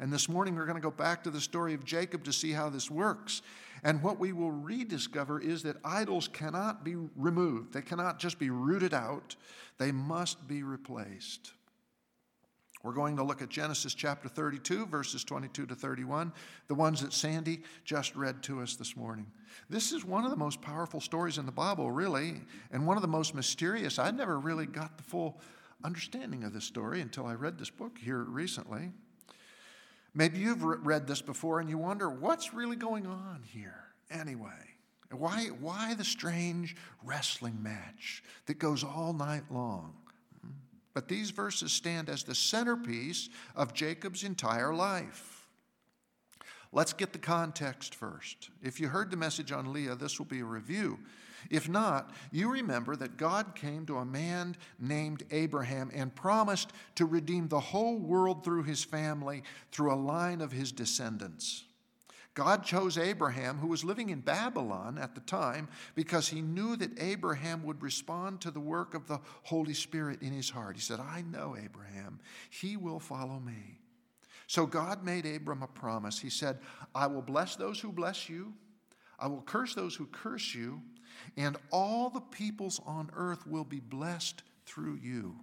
And 0.00 0.12
this 0.12 0.28
morning 0.28 0.54
we're 0.54 0.66
going 0.66 0.76
to 0.76 0.82
go 0.82 0.90
back 0.90 1.24
to 1.24 1.30
the 1.30 1.40
story 1.40 1.74
of 1.74 1.84
Jacob 1.84 2.24
to 2.24 2.32
see 2.32 2.52
how 2.52 2.68
this 2.68 2.90
works. 2.90 3.42
And 3.82 4.02
what 4.02 4.18
we 4.18 4.32
will 4.32 4.50
rediscover 4.50 5.40
is 5.40 5.62
that 5.64 5.76
idols 5.84 6.28
cannot 6.28 6.84
be 6.84 6.96
removed, 7.16 7.72
they 7.72 7.82
cannot 7.82 8.18
just 8.18 8.38
be 8.38 8.50
rooted 8.50 8.94
out, 8.94 9.36
they 9.78 9.92
must 9.92 10.46
be 10.48 10.62
replaced. 10.62 11.52
We're 12.84 12.92
going 12.92 13.16
to 13.16 13.24
look 13.24 13.42
at 13.42 13.48
Genesis 13.48 13.92
chapter 13.92 14.28
32, 14.28 14.86
verses 14.86 15.24
22 15.24 15.66
to 15.66 15.74
31, 15.74 16.32
the 16.68 16.76
ones 16.76 17.00
that 17.00 17.12
Sandy 17.12 17.62
just 17.84 18.14
read 18.14 18.40
to 18.44 18.60
us 18.60 18.76
this 18.76 18.96
morning. 18.96 19.26
This 19.68 19.90
is 19.90 20.04
one 20.04 20.24
of 20.24 20.30
the 20.30 20.36
most 20.36 20.62
powerful 20.62 21.00
stories 21.00 21.38
in 21.38 21.46
the 21.46 21.52
Bible, 21.52 21.90
really, 21.90 22.40
and 22.70 22.86
one 22.86 22.96
of 22.96 23.02
the 23.02 23.08
most 23.08 23.34
mysterious. 23.34 23.98
I 23.98 24.12
never 24.12 24.38
really 24.38 24.66
got 24.66 24.96
the 24.96 25.02
full 25.02 25.40
understanding 25.82 26.44
of 26.44 26.52
this 26.52 26.64
story 26.64 27.00
until 27.00 27.26
I 27.26 27.34
read 27.34 27.58
this 27.58 27.70
book 27.70 27.98
here 27.98 28.22
recently. 28.22 28.92
Maybe 30.18 30.40
you've 30.40 30.64
read 30.64 31.06
this 31.06 31.22
before 31.22 31.60
and 31.60 31.70
you 31.70 31.78
wonder 31.78 32.10
what's 32.10 32.52
really 32.52 32.74
going 32.74 33.06
on 33.06 33.40
here 33.52 33.84
anyway? 34.10 34.50
Why, 35.12 35.50
why 35.60 35.94
the 35.94 36.02
strange 36.02 36.74
wrestling 37.04 37.62
match 37.62 38.24
that 38.46 38.58
goes 38.58 38.82
all 38.82 39.12
night 39.12 39.44
long? 39.48 39.94
But 40.92 41.06
these 41.06 41.30
verses 41.30 41.70
stand 41.72 42.08
as 42.08 42.24
the 42.24 42.34
centerpiece 42.34 43.28
of 43.54 43.74
Jacob's 43.74 44.24
entire 44.24 44.74
life. 44.74 45.46
Let's 46.72 46.92
get 46.92 47.12
the 47.12 47.20
context 47.20 47.94
first. 47.94 48.50
If 48.60 48.80
you 48.80 48.88
heard 48.88 49.12
the 49.12 49.16
message 49.16 49.52
on 49.52 49.72
Leah, 49.72 49.94
this 49.94 50.18
will 50.18 50.26
be 50.26 50.40
a 50.40 50.44
review. 50.44 50.98
If 51.50 51.68
not, 51.68 52.12
you 52.32 52.50
remember 52.50 52.96
that 52.96 53.16
God 53.16 53.54
came 53.54 53.86
to 53.86 53.98
a 53.98 54.04
man 54.04 54.56
named 54.78 55.24
Abraham 55.30 55.90
and 55.94 56.14
promised 56.14 56.72
to 56.96 57.06
redeem 57.06 57.48
the 57.48 57.60
whole 57.60 57.98
world 57.98 58.44
through 58.44 58.64
his 58.64 58.84
family, 58.84 59.42
through 59.72 59.92
a 59.92 59.96
line 59.96 60.40
of 60.40 60.52
his 60.52 60.72
descendants. 60.72 61.64
God 62.38 62.62
chose 62.62 62.96
Abraham, 62.96 63.58
who 63.58 63.66
was 63.66 63.82
living 63.82 64.10
in 64.10 64.20
Babylon 64.20 64.96
at 64.96 65.16
the 65.16 65.20
time, 65.22 65.66
because 65.96 66.28
he 66.28 66.40
knew 66.40 66.76
that 66.76 67.02
Abraham 67.02 67.64
would 67.64 67.82
respond 67.82 68.40
to 68.42 68.52
the 68.52 68.60
work 68.60 68.94
of 68.94 69.08
the 69.08 69.18
Holy 69.42 69.74
Spirit 69.74 70.22
in 70.22 70.32
his 70.32 70.48
heart. 70.48 70.76
He 70.76 70.80
said, 70.80 71.00
I 71.00 71.22
know 71.22 71.56
Abraham, 71.60 72.20
he 72.48 72.76
will 72.76 73.00
follow 73.00 73.40
me. 73.40 73.80
So 74.46 74.66
God 74.66 75.04
made 75.04 75.26
Abram 75.26 75.64
a 75.64 75.66
promise. 75.66 76.20
He 76.20 76.30
said, 76.30 76.60
I 76.94 77.08
will 77.08 77.22
bless 77.22 77.56
those 77.56 77.80
who 77.80 77.90
bless 77.90 78.28
you, 78.28 78.54
I 79.18 79.26
will 79.26 79.42
curse 79.42 79.74
those 79.74 79.96
who 79.96 80.06
curse 80.06 80.54
you, 80.54 80.80
and 81.36 81.56
all 81.70 82.10
the 82.10 82.20
peoples 82.20 82.80
on 82.86 83.10
earth 83.14 83.46
will 83.46 83.64
be 83.64 83.80
blessed 83.80 84.42
through 84.64 84.98
you. 85.02 85.36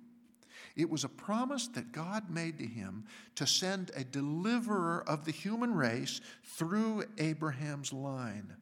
It 0.76 0.90
was 0.90 1.04
a 1.04 1.10
promise 1.10 1.68
that 1.70 1.92
God 1.92 2.30
made 2.30 2.58
to 2.60 2.66
him 2.66 3.06
to 3.36 3.48
send 3.48 3.92
a 3.96 4.04
deliverer 4.04 5.04
of 5.08 5.26
the 5.26 5.32
human 5.32 5.74
race 5.74 6.22
through 6.44 7.06
Abraham's 7.18 7.94
line. 7.94 8.56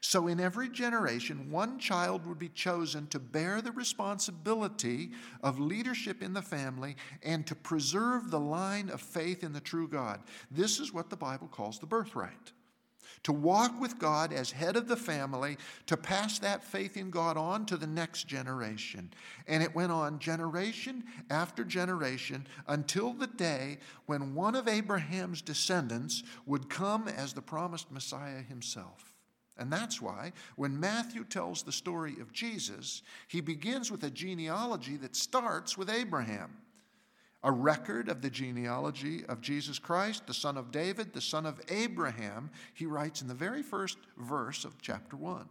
So, 0.00 0.26
in 0.26 0.40
every 0.40 0.68
generation, 0.68 1.48
one 1.48 1.78
child 1.78 2.26
would 2.26 2.38
be 2.38 2.48
chosen 2.48 3.06
to 3.08 3.20
bear 3.20 3.60
the 3.60 3.70
responsibility 3.70 5.12
of 5.44 5.60
leadership 5.60 6.22
in 6.22 6.32
the 6.32 6.42
family 6.42 6.96
and 7.22 7.46
to 7.46 7.54
preserve 7.54 8.30
the 8.30 8.40
line 8.40 8.90
of 8.90 9.00
faith 9.00 9.44
in 9.44 9.52
the 9.52 9.60
true 9.60 9.86
God. 9.86 10.20
This 10.50 10.80
is 10.80 10.92
what 10.92 11.08
the 11.08 11.16
Bible 11.16 11.46
calls 11.46 11.78
the 11.78 11.86
birthright 11.86 12.52
to 13.24 13.32
walk 13.32 13.80
with 13.80 13.98
God 13.98 14.32
as 14.32 14.50
head 14.50 14.76
of 14.76 14.88
the 14.88 14.96
family, 14.96 15.56
to 15.86 15.96
pass 15.96 16.38
that 16.40 16.64
faith 16.64 16.96
in 16.96 17.10
God 17.10 17.36
on 17.36 17.66
to 17.66 17.76
the 17.76 17.86
next 17.86 18.26
generation. 18.26 19.12
And 19.46 19.62
it 19.62 19.74
went 19.74 19.92
on 19.92 20.18
generation 20.18 21.04
after 21.30 21.64
generation 21.64 22.46
until 22.66 23.12
the 23.12 23.28
day 23.28 23.78
when 24.06 24.34
one 24.34 24.54
of 24.54 24.68
Abraham's 24.68 25.42
descendants 25.42 26.22
would 26.46 26.68
come 26.68 27.08
as 27.08 27.32
the 27.32 27.42
promised 27.42 27.90
Messiah 27.92 28.42
himself. 28.42 29.12
And 29.56 29.72
that's 29.72 30.00
why 30.00 30.32
when 30.56 30.80
Matthew 30.80 31.24
tells 31.24 31.62
the 31.62 31.72
story 31.72 32.16
of 32.20 32.32
Jesus, 32.32 33.02
he 33.28 33.40
begins 33.40 33.90
with 33.90 34.02
a 34.02 34.10
genealogy 34.10 34.96
that 34.96 35.14
starts 35.14 35.76
with 35.76 35.90
Abraham 35.90 36.56
a 37.44 37.50
record 37.50 38.08
of 38.08 38.22
the 38.22 38.30
genealogy 38.30 39.24
of 39.26 39.40
Jesus 39.40 39.78
Christ, 39.78 40.26
the 40.26 40.34
son 40.34 40.56
of 40.56 40.70
David, 40.70 41.12
the 41.12 41.20
son 41.20 41.44
of 41.44 41.60
Abraham, 41.68 42.50
he 42.74 42.86
writes 42.86 43.20
in 43.20 43.28
the 43.28 43.34
very 43.34 43.62
first 43.62 43.98
verse 44.16 44.64
of 44.64 44.80
chapter 44.80 45.16
1. 45.16 45.48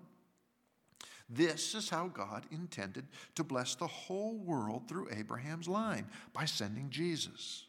This 1.29 1.75
is 1.75 1.89
how 1.89 2.07
God 2.07 2.45
intended 2.51 3.07
to 3.36 3.43
bless 3.43 3.75
the 3.75 3.88
whole 3.88 4.38
world 4.38 4.88
through 4.88 5.10
Abraham's 5.12 5.67
line 5.67 6.07
by 6.33 6.45
sending 6.45 6.89
Jesus. 6.89 7.65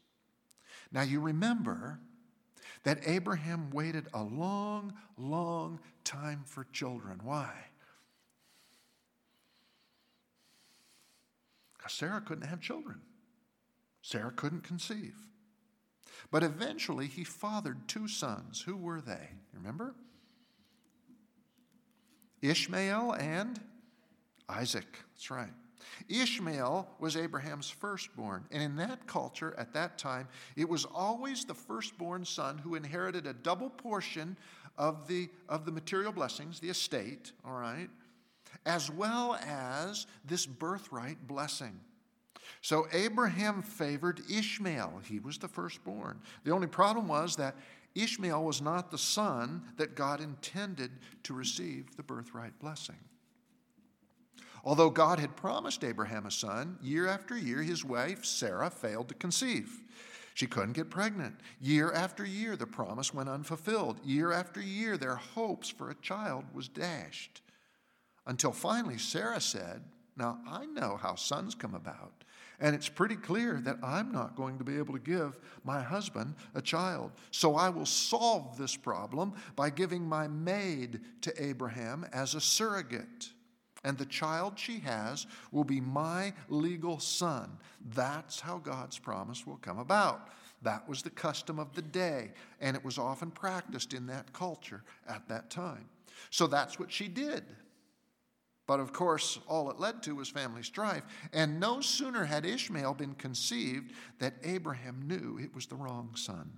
Now 0.90 1.02
you 1.02 1.20
remember 1.20 2.00
that 2.84 3.06
Abraham 3.06 3.70
waited 3.70 4.08
a 4.12 4.22
long, 4.22 4.92
long 5.16 5.78
time 6.04 6.42
for 6.44 6.66
children. 6.72 7.20
Why? 7.22 7.52
Because 11.78 11.92
Sarah 11.92 12.20
couldn't 12.20 12.48
have 12.48 12.60
children. 12.60 13.00
Sarah 14.02 14.32
couldn't 14.32 14.64
conceive. 14.64 15.14
But 16.30 16.42
eventually 16.42 17.06
he 17.06 17.24
fathered 17.24 17.88
two 17.88 18.08
sons. 18.08 18.60
Who 18.60 18.76
were 18.76 19.00
they? 19.00 19.28
Remember? 19.54 19.94
Ishmael 22.42 23.12
and 23.12 23.60
Isaac. 24.48 24.98
That's 25.14 25.30
right. 25.30 25.52
Ishmael 26.08 26.88
was 26.98 27.16
Abraham's 27.16 27.68
firstborn, 27.68 28.44
and 28.50 28.62
in 28.62 28.76
that 28.76 29.06
culture 29.06 29.54
at 29.58 29.72
that 29.74 29.98
time, 29.98 30.28
it 30.56 30.68
was 30.68 30.84
always 30.84 31.44
the 31.44 31.54
firstborn 31.54 32.24
son 32.24 32.58
who 32.58 32.74
inherited 32.74 33.26
a 33.26 33.32
double 33.32 33.70
portion 33.70 34.36
of 34.78 35.06
the, 35.06 35.28
of 35.48 35.64
the 35.64 35.72
material 35.72 36.12
blessings, 36.12 36.60
the 36.60 36.68
estate, 36.68 37.32
all 37.44 37.52
right, 37.52 37.88
as 38.64 38.90
well 38.90 39.36
as 39.46 40.06
this 40.24 40.46
birthright 40.46 41.26
blessing. 41.26 41.78
So 42.60 42.86
Abraham 42.92 43.62
favored 43.62 44.22
Ishmael. 44.30 45.02
He 45.04 45.18
was 45.18 45.38
the 45.38 45.48
firstborn. 45.48 46.20
The 46.44 46.52
only 46.52 46.66
problem 46.66 47.08
was 47.08 47.36
that 47.36 47.56
Ishmael 47.94 48.44
was 48.44 48.62
not 48.62 48.90
the 48.90 48.98
son 48.98 49.62
that 49.76 49.94
God 49.94 50.20
intended 50.20 50.90
to 51.24 51.34
receive 51.34 51.96
the 51.96 52.02
birthright 52.02 52.58
blessing. 52.58 52.96
Although 54.64 54.90
God 54.90 55.18
had 55.18 55.36
promised 55.36 55.82
Abraham 55.82 56.26
a 56.26 56.30
son, 56.30 56.78
year 56.80 57.08
after 57.08 57.36
year 57.36 57.62
his 57.62 57.84
wife 57.84 58.24
Sarah 58.24 58.70
failed 58.70 59.08
to 59.08 59.14
conceive. 59.14 59.80
She 60.34 60.46
couldn't 60.46 60.72
get 60.72 60.88
pregnant. 60.88 61.34
Year 61.60 61.92
after 61.92 62.24
year, 62.24 62.56
the 62.56 62.66
promise 62.66 63.12
went 63.12 63.28
unfulfilled. 63.28 64.00
Year 64.04 64.32
after 64.32 64.62
year, 64.62 64.96
their 64.96 65.16
hopes 65.16 65.68
for 65.68 65.90
a 65.90 65.94
child 65.96 66.44
was 66.54 66.68
dashed. 66.68 67.42
Until 68.26 68.52
finally, 68.52 68.98
Sarah 68.98 69.40
said, 69.40 69.82
Now 70.16 70.38
I 70.48 70.64
know 70.66 70.96
how 70.96 71.16
sons 71.16 71.54
come 71.54 71.74
about, 71.74 72.24
and 72.62 72.74
it's 72.74 72.88
pretty 72.88 73.16
clear 73.16 73.60
that 73.64 73.76
I'm 73.82 74.10
not 74.10 74.36
going 74.36 74.56
to 74.56 74.64
be 74.64 74.78
able 74.78 74.94
to 74.94 75.00
give 75.00 75.38
my 75.64 75.82
husband 75.82 76.36
a 76.54 76.62
child. 76.62 77.10
So 77.30 77.56
I 77.56 77.68
will 77.68 77.84
solve 77.84 78.56
this 78.56 78.76
problem 78.76 79.34
by 79.56 79.68
giving 79.68 80.08
my 80.08 80.28
maid 80.28 81.00
to 81.22 81.44
Abraham 81.44 82.06
as 82.12 82.34
a 82.34 82.40
surrogate 82.40 83.32
and 83.84 83.98
the 83.98 84.06
child 84.06 84.58
she 84.58 84.78
has 84.80 85.26
will 85.50 85.64
be 85.64 85.80
my 85.80 86.32
legal 86.48 87.00
son. 87.00 87.58
That's 87.94 88.40
how 88.40 88.58
God's 88.58 88.98
promise 88.98 89.46
will 89.46 89.56
come 89.56 89.78
about. 89.78 90.28
That 90.62 90.88
was 90.88 91.02
the 91.02 91.10
custom 91.10 91.58
of 91.58 91.74
the 91.74 91.82
day, 91.82 92.30
and 92.60 92.76
it 92.76 92.84
was 92.84 92.96
often 92.96 93.32
practiced 93.32 93.94
in 93.94 94.06
that 94.06 94.32
culture 94.32 94.84
at 95.08 95.26
that 95.28 95.50
time. 95.50 95.88
So 96.30 96.46
that's 96.46 96.78
what 96.78 96.92
she 96.92 97.08
did. 97.08 97.44
But 98.72 98.80
of 98.80 98.94
course, 98.94 99.38
all 99.48 99.70
it 99.70 99.78
led 99.78 100.02
to 100.04 100.14
was 100.14 100.30
family 100.30 100.62
strife. 100.62 101.02
And 101.34 101.60
no 101.60 101.82
sooner 101.82 102.24
had 102.24 102.46
Ishmael 102.46 102.94
been 102.94 103.12
conceived 103.12 103.92
that 104.18 104.36
Abraham 104.42 105.02
knew 105.06 105.38
it 105.38 105.54
was 105.54 105.66
the 105.66 105.76
wrong 105.76 106.12
son. 106.14 106.50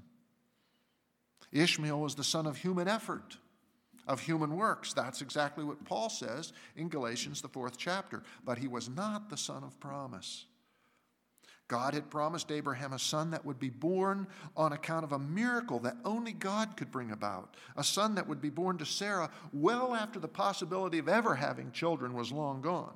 Ishmael 1.50 1.98
was 1.98 2.14
the 2.14 2.22
son 2.22 2.46
of 2.46 2.56
human 2.56 2.86
effort 2.86 3.36
of 4.06 4.20
human 4.20 4.54
works. 4.54 4.92
That's 4.92 5.22
exactly 5.22 5.64
what 5.64 5.84
Paul 5.84 6.08
says 6.08 6.52
in 6.76 6.88
Galatians, 6.88 7.42
the 7.42 7.48
fourth 7.48 7.78
chapter. 7.78 8.22
But 8.44 8.58
he 8.58 8.68
was 8.68 8.88
not 8.88 9.28
the 9.28 9.36
son 9.36 9.64
of 9.64 9.80
promise. 9.80 10.46
God 11.68 11.94
had 11.94 12.10
promised 12.10 12.50
Abraham 12.50 12.92
a 12.92 12.98
son 12.98 13.30
that 13.30 13.44
would 13.44 13.58
be 13.58 13.70
born 13.70 14.26
on 14.56 14.72
account 14.72 15.04
of 15.04 15.12
a 15.12 15.18
miracle 15.18 15.78
that 15.80 15.96
only 16.04 16.32
God 16.32 16.76
could 16.76 16.92
bring 16.92 17.10
about. 17.10 17.56
A 17.76 17.84
son 17.84 18.14
that 18.16 18.28
would 18.28 18.42
be 18.42 18.50
born 18.50 18.76
to 18.78 18.86
Sarah 18.86 19.30
well 19.52 19.94
after 19.94 20.18
the 20.18 20.28
possibility 20.28 20.98
of 20.98 21.08
ever 21.08 21.34
having 21.34 21.72
children 21.72 22.12
was 22.12 22.32
long 22.32 22.60
gone. 22.60 22.94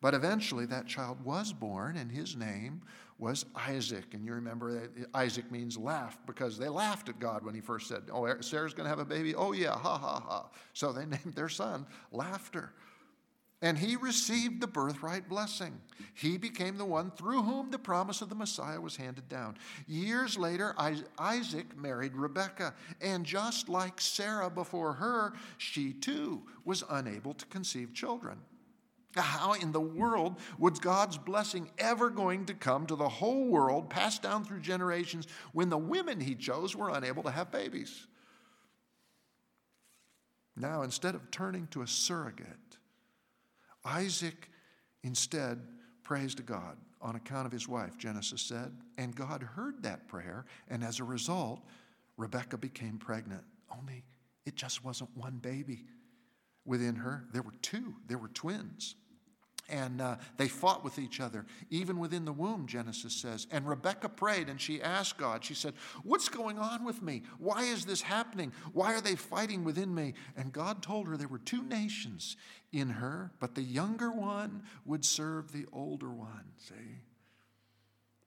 But 0.00 0.14
eventually 0.14 0.66
that 0.66 0.86
child 0.86 1.24
was 1.24 1.52
born, 1.52 1.96
and 1.96 2.10
his 2.10 2.36
name 2.36 2.82
was 3.18 3.46
Isaac. 3.54 4.12
And 4.12 4.24
you 4.24 4.34
remember 4.34 4.72
that 4.72 4.90
Isaac 5.14 5.50
means 5.50 5.78
laugh 5.78 6.18
because 6.26 6.58
they 6.58 6.68
laughed 6.68 7.08
at 7.08 7.20
God 7.20 7.44
when 7.44 7.54
he 7.54 7.60
first 7.60 7.88
said, 7.88 8.02
Oh, 8.12 8.28
Sarah's 8.40 8.74
going 8.74 8.84
to 8.84 8.90
have 8.90 8.98
a 8.98 9.04
baby. 9.04 9.34
Oh, 9.34 9.52
yeah, 9.52 9.70
ha, 9.70 9.96
ha, 9.96 10.20
ha. 10.20 10.50
So 10.72 10.92
they 10.92 11.06
named 11.06 11.34
their 11.34 11.48
son 11.48 11.86
Laughter. 12.10 12.72
And 13.64 13.78
he 13.78 13.96
received 13.96 14.60
the 14.60 14.66
birthright 14.66 15.26
blessing. 15.26 15.80
He 16.12 16.36
became 16.36 16.76
the 16.76 16.84
one 16.84 17.10
through 17.10 17.42
whom 17.44 17.70
the 17.70 17.78
promise 17.78 18.20
of 18.20 18.28
the 18.28 18.34
Messiah 18.34 18.78
was 18.78 18.94
handed 18.94 19.26
down. 19.30 19.56
Years 19.86 20.36
later, 20.36 20.74
Isaac 21.18 21.74
married 21.74 22.14
Rebekah. 22.14 22.74
And 23.00 23.24
just 23.24 23.70
like 23.70 24.02
Sarah 24.02 24.50
before 24.50 24.92
her, 24.92 25.32
she 25.56 25.94
too 25.94 26.42
was 26.66 26.84
unable 26.90 27.32
to 27.32 27.46
conceive 27.46 27.94
children. 27.94 28.38
How 29.16 29.54
in 29.54 29.72
the 29.72 29.80
world 29.80 30.36
was 30.58 30.78
God's 30.78 31.16
blessing 31.16 31.70
ever 31.78 32.10
going 32.10 32.44
to 32.46 32.54
come 32.54 32.84
to 32.88 32.96
the 32.96 33.08
whole 33.08 33.46
world, 33.46 33.88
passed 33.88 34.20
down 34.20 34.44
through 34.44 34.60
generations, 34.60 35.26
when 35.54 35.70
the 35.70 35.78
women 35.78 36.20
he 36.20 36.34
chose 36.34 36.76
were 36.76 36.90
unable 36.90 37.22
to 37.22 37.30
have 37.30 37.50
babies? 37.50 38.08
Now, 40.54 40.82
instead 40.82 41.14
of 41.14 41.30
turning 41.30 41.66
to 41.68 41.80
a 41.80 41.86
surrogate, 41.86 42.58
Isaac 43.84 44.50
instead 45.02 45.60
prays 46.02 46.34
to 46.36 46.42
God 46.42 46.76
on 47.00 47.16
account 47.16 47.46
of 47.46 47.52
his 47.52 47.68
wife, 47.68 47.98
Genesis 47.98 48.40
said, 48.40 48.72
and 48.96 49.14
God 49.14 49.42
heard 49.42 49.82
that 49.82 50.08
prayer, 50.08 50.46
and 50.68 50.82
as 50.82 51.00
a 51.00 51.04
result, 51.04 51.60
Rebecca 52.16 52.56
became 52.56 52.98
pregnant. 52.98 53.44
Only 53.76 54.04
it 54.46 54.56
just 54.56 54.84
wasn't 54.84 55.14
one 55.16 55.38
baby 55.38 55.84
within 56.64 56.96
her, 56.96 57.24
there 57.32 57.42
were 57.42 57.54
two, 57.62 57.94
there 58.06 58.18
were 58.18 58.28
twins. 58.28 58.94
And 59.68 60.00
uh, 60.00 60.16
they 60.36 60.48
fought 60.48 60.84
with 60.84 60.98
each 60.98 61.20
other, 61.20 61.46
even 61.70 61.98
within 61.98 62.26
the 62.26 62.32
womb, 62.32 62.66
Genesis 62.66 63.14
says. 63.14 63.46
And 63.50 63.66
Rebecca 63.66 64.10
prayed 64.10 64.48
and 64.48 64.60
she 64.60 64.82
asked 64.82 65.16
God, 65.16 65.42
she 65.42 65.54
said, 65.54 65.72
What's 66.02 66.28
going 66.28 66.58
on 66.58 66.84
with 66.84 67.02
me? 67.02 67.22
Why 67.38 67.62
is 67.62 67.86
this 67.86 68.02
happening? 68.02 68.52
Why 68.72 68.94
are 68.94 69.00
they 69.00 69.16
fighting 69.16 69.64
within 69.64 69.94
me? 69.94 70.14
And 70.36 70.52
God 70.52 70.82
told 70.82 71.08
her 71.08 71.16
there 71.16 71.28
were 71.28 71.38
two 71.38 71.62
nations 71.62 72.36
in 72.72 72.90
her, 72.90 73.32
but 73.40 73.54
the 73.54 73.62
younger 73.62 74.10
one 74.10 74.64
would 74.84 75.04
serve 75.04 75.52
the 75.52 75.66
older 75.72 76.10
one. 76.10 76.44
See? 76.58 76.74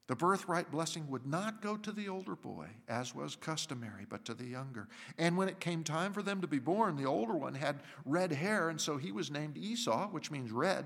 The 0.07 0.15
birthright 0.15 0.71
blessing 0.71 1.05
would 1.09 1.27
not 1.27 1.61
go 1.61 1.75
to 1.75 1.91
the 1.91 2.07
older 2.07 2.35
boy, 2.35 2.67
as 2.87 3.13
was 3.13 3.35
customary, 3.35 4.05
but 4.09 4.23
to 4.25 4.33
the 4.33 4.45
younger. 4.45 4.87
And 5.17 5.35
when 5.35 5.49
it 5.49 5.59
came 5.59 5.83
time 5.83 6.13
for 6.13 6.23
them 6.23 6.39
to 6.39 6.47
be 6.47 6.59
born, 6.59 6.95
the 6.95 7.05
older 7.05 7.35
one 7.35 7.53
had 7.53 7.81
red 8.05 8.31
hair, 8.31 8.69
and 8.69 8.79
so 8.79 8.95
he 8.95 9.11
was 9.11 9.29
named 9.29 9.57
Esau, 9.57 10.07
which 10.07 10.31
means 10.31 10.49
red. 10.51 10.85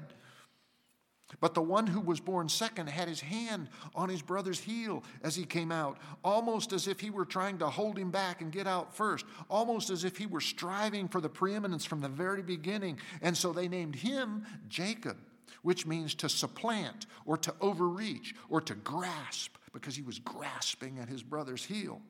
But 1.40 1.54
the 1.54 1.62
one 1.62 1.88
who 1.88 2.02
was 2.02 2.20
born 2.20 2.50
second 2.50 2.88
had 2.88 3.08
his 3.08 3.22
hand 3.22 3.70
on 3.96 4.10
his 4.10 4.22
brother's 4.22 4.60
heel 4.60 5.04
as 5.24 5.36
he 5.36 5.46
came 5.46 5.72
out, 5.72 5.98
almost 6.24 6.74
as 6.74 6.88
if 6.88 7.00
he 7.00 7.10
were 7.10 7.26
trying 7.26 7.58
to 7.60 7.70
hold 7.70 7.98
him 7.98 8.12
back 8.12 8.42
and 8.42 8.52
get 8.52 8.68
out 8.68 8.96
first, 8.96 9.26
almost 9.50 9.90
as 9.90 10.04
if 10.04 10.18
he 10.18 10.26
were 10.26 10.42
striving 10.42 11.08
for 11.08 11.22
the 11.22 11.30
preeminence 11.30 11.86
from 11.86 12.02
the 12.02 12.10
very 12.10 12.42
beginning. 12.42 13.00
And 13.22 13.36
so 13.36 13.54
they 13.54 13.68
named 13.68 13.96
him 13.96 14.46
Jacob, 14.68 15.18
which 15.62 15.86
means 15.86 16.14
to 16.16 16.30
supplant 16.30 17.06
or 17.26 17.38
to 17.38 17.54
overreach 17.62 18.36
or 18.50 18.62
to 18.62 18.76
grasp, 18.76 19.56
because 19.74 19.96
he 19.96 20.02
was 20.02 20.20
grasping 20.20 21.00
at 21.00 21.08
his 21.08 21.24
brother's 21.24 21.64
heel. 21.64 22.02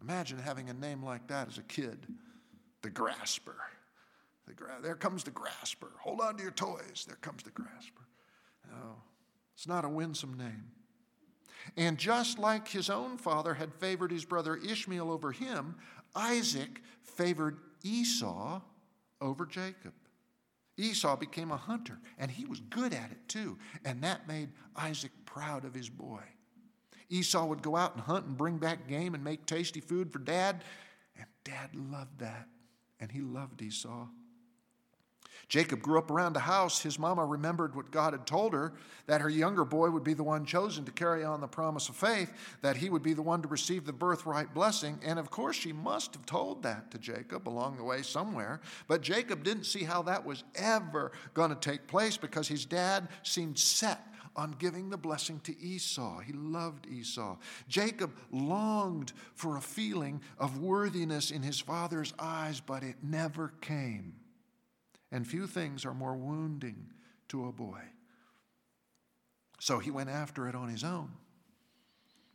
Imagine 0.00 0.38
having 0.38 0.70
a 0.70 0.74
name 0.74 1.02
like 1.02 1.26
that 1.26 1.48
as 1.48 1.58
a 1.58 1.62
kid, 1.62 2.06
the 2.82 2.90
grasper. 2.90 3.56
The 4.48 4.54
gra- 4.54 4.78
there 4.82 4.94
comes 4.94 5.24
the 5.24 5.30
grasper. 5.30 5.90
Hold 6.00 6.22
on 6.22 6.36
to 6.36 6.42
your 6.42 6.52
toys. 6.52 7.04
There 7.06 7.18
comes 7.20 7.42
the 7.42 7.50
grasper. 7.50 8.02
No, 8.70 8.96
it's 9.54 9.68
not 9.68 9.84
a 9.84 9.88
winsome 9.88 10.36
name. 10.36 10.70
And 11.76 11.98
just 11.98 12.38
like 12.38 12.66
his 12.66 12.88
own 12.88 13.18
father 13.18 13.54
had 13.54 13.74
favored 13.74 14.10
his 14.10 14.24
brother 14.24 14.56
Ishmael 14.56 15.10
over 15.10 15.32
him, 15.32 15.76
Isaac 16.14 16.80
favored 17.02 17.58
Esau 17.82 18.62
over 19.20 19.44
Jacob. 19.44 19.92
Esau 20.78 21.16
became 21.16 21.50
a 21.50 21.56
hunter, 21.56 21.98
and 22.18 22.30
he 22.30 22.46
was 22.46 22.60
good 22.60 22.94
at 22.94 23.10
it 23.10 23.28
too, 23.28 23.58
and 23.84 24.02
that 24.02 24.28
made 24.28 24.48
Isaac 24.76 25.10
proud 25.26 25.64
of 25.64 25.74
his 25.74 25.90
boy. 25.90 26.22
Esau 27.10 27.44
would 27.46 27.62
go 27.62 27.76
out 27.76 27.94
and 27.94 28.02
hunt 28.02 28.26
and 28.26 28.36
bring 28.36 28.58
back 28.58 28.88
game 28.88 29.14
and 29.14 29.22
make 29.22 29.44
tasty 29.44 29.80
food 29.80 30.10
for 30.12 30.20
dad, 30.20 30.62
and 31.16 31.26
dad 31.42 31.74
loved 31.74 32.20
that, 32.20 32.46
and 33.00 33.10
he 33.10 33.20
loved 33.20 33.60
Esau. 33.60 34.06
Jacob 35.48 35.80
grew 35.80 35.98
up 35.98 36.10
around 36.10 36.36
a 36.36 36.40
house. 36.40 36.82
His 36.82 36.98
mama 36.98 37.24
remembered 37.24 37.74
what 37.74 37.90
God 37.90 38.12
had 38.12 38.26
told 38.26 38.52
her 38.52 38.74
that 39.06 39.22
her 39.22 39.30
younger 39.30 39.64
boy 39.64 39.88
would 39.88 40.04
be 40.04 40.12
the 40.12 40.22
one 40.22 40.44
chosen 40.44 40.84
to 40.84 40.92
carry 40.92 41.24
on 41.24 41.40
the 41.40 41.48
promise 41.48 41.88
of 41.88 41.96
faith, 41.96 42.30
that 42.60 42.76
he 42.76 42.90
would 42.90 43.02
be 43.02 43.14
the 43.14 43.22
one 43.22 43.40
to 43.40 43.48
receive 43.48 43.86
the 43.86 43.92
birthright 43.92 44.52
blessing. 44.52 44.98
And 45.02 45.18
of 45.18 45.30
course, 45.30 45.56
she 45.56 45.72
must 45.72 46.12
have 46.14 46.26
told 46.26 46.62
that 46.64 46.90
to 46.90 46.98
Jacob 46.98 47.48
along 47.48 47.78
the 47.78 47.84
way 47.84 48.02
somewhere. 48.02 48.60
But 48.88 49.00
Jacob 49.00 49.42
didn't 49.42 49.64
see 49.64 49.84
how 49.84 50.02
that 50.02 50.26
was 50.26 50.44
ever 50.54 51.12
going 51.32 51.50
to 51.50 51.56
take 51.56 51.86
place 51.86 52.18
because 52.18 52.46
his 52.46 52.66
dad 52.66 53.08
seemed 53.22 53.58
set 53.58 54.06
on 54.36 54.54
giving 54.58 54.90
the 54.90 54.98
blessing 54.98 55.40
to 55.40 55.58
Esau. 55.58 56.20
He 56.20 56.34
loved 56.34 56.86
Esau. 56.86 57.38
Jacob 57.68 58.12
longed 58.30 59.12
for 59.34 59.56
a 59.56 59.62
feeling 59.62 60.20
of 60.38 60.60
worthiness 60.60 61.30
in 61.30 61.42
his 61.42 61.58
father's 61.58 62.12
eyes, 62.18 62.60
but 62.60 62.82
it 62.82 62.96
never 63.02 63.54
came 63.62 64.12
and 65.10 65.26
few 65.26 65.46
things 65.46 65.84
are 65.84 65.94
more 65.94 66.16
wounding 66.16 66.86
to 67.28 67.46
a 67.46 67.52
boy. 67.52 67.80
So 69.60 69.78
he 69.78 69.90
went 69.90 70.10
after 70.10 70.48
it 70.48 70.54
on 70.54 70.68
his 70.68 70.84
own. 70.84 71.10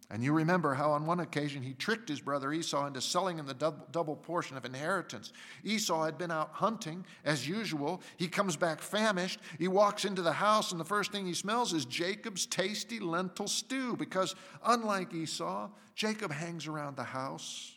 And 0.10 0.24
you 0.24 0.34
remember 0.34 0.76
how 0.76 0.92
on 0.92 1.08
one 1.08 1.22
occasion 1.22 1.64
he 1.64 1.74
tricked 1.74 2.08
his 2.08 2.22
brother 2.22 2.54
Esau 2.54 2.86
into 2.86 3.02
selling 3.02 3.40
him 3.40 3.48
the 3.48 3.54
double, 3.56 4.16
portion 4.16 4.58
of 4.58 4.66
inheritance. 4.66 5.34
Esau 5.64 6.06
had 6.06 6.20
been 6.20 6.30
out 6.30 6.52
hunting 6.54 7.04
as 7.26 7.48
usual. 7.48 8.02
He 8.18 8.28
comes 8.28 8.56
back 8.56 8.80
famished. 8.80 9.40
He 9.58 9.68
walks 9.68 10.06
into 10.06 10.22
the 10.22 10.34
house, 10.34 10.72
and 10.72 10.80
the 10.80 10.86
first 10.86 11.12
thing 11.12 11.26
he 11.26 11.34
smells 11.34 11.74
is 11.74 11.86
Jacob's 11.86 12.46
tasty 12.46 13.00
lentil 13.00 13.48
stew 13.48 13.96
because, 13.96 14.36
unlike 14.64 15.14
Esau, 15.14 15.70
Jacob 15.96 16.32
hangs 16.32 16.68
around 16.68 16.96
the 16.96 17.04
house. 17.04 17.72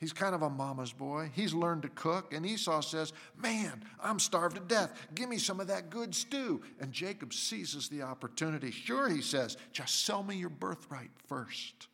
He's 0.00 0.14
kind 0.14 0.34
of 0.34 0.40
a 0.40 0.48
mama's 0.48 0.94
boy. 0.94 1.30
He's 1.34 1.52
learned 1.52 1.82
to 1.82 1.90
cook. 1.90 2.32
And 2.32 2.46
Esau 2.46 2.80
says, 2.80 3.12
Man, 3.36 3.84
I'm 4.02 4.18
starved 4.18 4.56
to 4.56 4.62
death. 4.62 5.08
Give 5.14 5.28
me 5.28 5.36
some 5.36 5.60
of 5.60 5.66
that 5.66 5.90
good 5.90 6.14
stew. 6.14 6.62
And 6.80 6.90
Jacob 6.90 7.34
seizes 7.34 7.90
the 7.90 8.00
opportunity. 8.00 8.70
Sure, 8.70 9.10
he 9.10 9.20
says, 9.20 9.58
just 9.72 10.06
sell 10.06 10.22
me 10.22 10.36
your 10.36 10.48
birthright 10.48 11.10
first. 11.28 11.88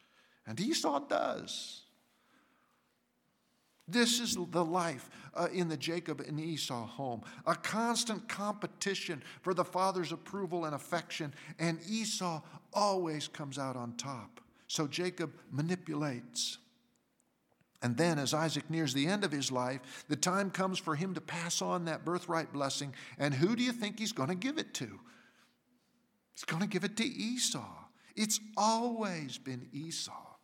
And 0.47 0.59
Esau 0.61 1.01
does. 1.09 1.83
This 3.89 4.21
is 4.21 4.37
the 4.51 4.65
life 4.65 5.11
uh, 5.35 5.49
in 5.53 5.69
the 5.69 5.77
Jacob 5.77 6.21
and 6.21 6.41
Esau 6.41 6.87
home 6.87 7.23
a 7.45 7.55
constant 7.55 8.29
competition 8.29 9.23
for 9.43 9.55
the 9.55 9.65
father's 9.65 10.11
approval 10.11 10.65
and 10.65 10.75
affection, 10.75 11.33
and 11.61 11.79
Esau 11.89 12.43
always 12.73 13.29
comes 13.29 13.59
out 13.59 13.77
on 13.77 13.93
top. 13.93 14.41
So 14.67 14.89
Jacob 14.89 15.33
manipulates. 15.53 16.59
And 17.87 17.97
then, 17.97 18.19
as 18.19 18.35
Isaac 18.35 18.69
nears 18.69 18.95
the 18.95 19.07
end 19.07 19.23
of 19.23 19.31
his 19.31 19.53
life, 19.53 20.05
the 20.09 20.17
time 20.17 20.51
comes 20.51 20.77
for 20.77 20.97
him 20.97 21.15
to 21.15 21.21
pass 21.21 21.63
on 21.63 21.85
that 21.85 22.05
birthright 22.05 22.53
blessing. 22.53 22.93
And 23.17 23.33
who 23.33 23.55
do 23.55 23.63
you 23.63 23.71
think 23.71 24.01
he's 24.01 24.11
going 24.11 24.29
to 24.29 24.35
give 24.35 24.59
it 24.59 24.75
to? 24.75 24.99
He's 26.35 26.43
going 26.45 26.63
to 26.63 26.69
give 26.69 26.83
it 26.83 26.97
to 26.97 27.05
Esau. 27.05 27.85
It's 28.17 28.41
always 28.57 29.39
been 29.39 29.69
Esau. 29.73 30.35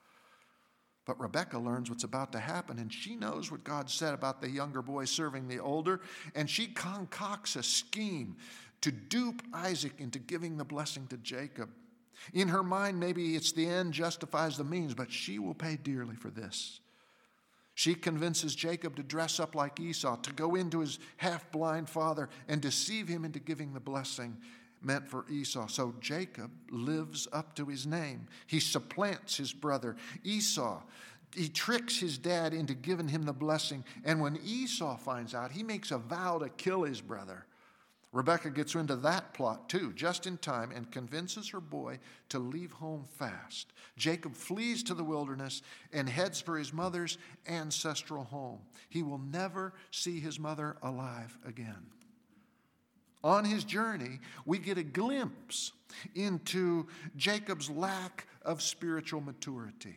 But 1.05 1.19
Rebecca 1.19 1.59
learns 1.59 1.91
what's 1.91 2.05
about 2.05 2.31
to 2.31 2.39
happen, 2.39 2.79
and 2.79 2.93
she 2.93 3.17
knows 3.17 3.51
what 3.51 3.65
God 3.65 3.91
said 3.91 4.15
about 4.15 4.41
the 4.41 4.49
younger 4.49 4.81
boy 4.81 5.05
serving 5.05 5.49
the 5.49 5.59
older, 5.59 6.01
and 6.37 6.49
she 6.49 6.69
concocts 6.69 7.57
a 7.57 7.65
scheme 7.65 8.37
to 8.83 8.93
dupe 8.93 9.43
Isaac 9.53 9.95
into 9.99 10.21
giving 10.21 10.59
the 10.59 10.65
blessing 10.65 11.09
to 11.09 11.17
Jacob. 11.17 11.71
In 12.35 12.47
her 12.47 12.63
mind, 12.63 13.01
maybe 13.01 13.35
it's 13.35 13.51
the 13.51 13.67
end 13.67 13.95
justifies 13.95 14.57
the 14.57 14.63
means, 14.63 14.95
but 14.95 15.11
she 15.11 15.41
will 15.41 15.55
pay 15.55 15.75
dearly 15.75 16.15
for 16.15 16.31
this. 16.31 16.79
She 17.75 17.95
convinces 17.95 18.55
Jacob 18.55 18.97
to 18.97 19.03
dress 19.03 19.41
up 19.41 19.55
like 19.55 19.81
Esau, 19.81 20.17
to 20.17 20.33
go 20.33 20.55
into 20.55 20.81
his 20.81 20.99
half 21.17 21.51
blind 21.51 21.89
father 21.89 22.29
and 22.49 22.61
deceive 22.61 23.09
him 23.09 23.25
into 23.25 23.39
giving 23.39 23.73
the 23.73 23.81
blessing 23.81 24.37
meant 24.83 25.09
for 25.09 25.25
Esau. 25.31 25.67
So 25.69 25.95
Jacob 26.01 26.51
lives 26.71 27.29
up 27.33 27.55
to 27.57 27.67
his 27.67 27.87
name. 27.87 28.27
He 28.47 28.61
supplants 28.61 29.37
his 29.37 29.53
brother 29.53 29.97
Esau. 30.25 30.83
He 31.35 31.49
tricks 31.49 31.99
his 31.99 32.19
dad 32.19 32.53
into 32.53 32.75
giving 32.75 33.09
him 33.09 33.23
the 33.23 33.33
blessing. 33.33 33.85
And 34.05 34.21
when 34.21 34.39
Esau 34.45 34.97
finds 34.99 35.35
out, 35.35 35.53
he 35.53 35.63
makes 35.63 35.91
a 35.91 35.99
vow 35.99 36.39
to 36.39 36.51
kill 36.51 36.83
his 36.83 37.01
brother. 37.01 37.47
Rebecca 38.12 38.51
gets 38.51 38.75
into 38.75 38.96
that 38.96 39.33
plot 39.33 39.70
too, 39.70 39.92
just 39.94 40.27
in 40.27 40.37
time, 40.37 40.70
and 40.70 40.90
convinces 40.90 41.48
her 41.48 41.61
boy 41.61 41.98
to 42.29 42.38
leave 42.38 42.72
home 42.72 43.05
fast. 43.16 43.72
Jacob 43.96 44.35
flees 44.35 44.83
to 44.83 44.94
the 44.94 45.03
wilderness 45.03 45.62
and 45.94 46.09
heads 46.09 46.38
for 46.38 46.59
his 46.59 46.75
mother's 46.75 47.16
ancestral 47.48 48.25
home. 48.25 48.61
He 48.90 49.03
will 49.03 49.18
never 49.18 49.72
see 49.90 50.20
his 50.20 50.38
mother 50.38 50.77
alive 50.83 51.38
again. 51.46 51.87
On 53.25 53.44
his 53.44 53.64
journey, 53.64 54.20
we 54.44 54.59
get 54.59 54.77
a 54.77 54.83
glimpse 54.83 55.72
into 56.14 56.88
Jacob's 57.16 57.70
lack 57.70 58.27
of 58.42 58.61
spiritual 58.61 59.22
maturity. 59.22 59.96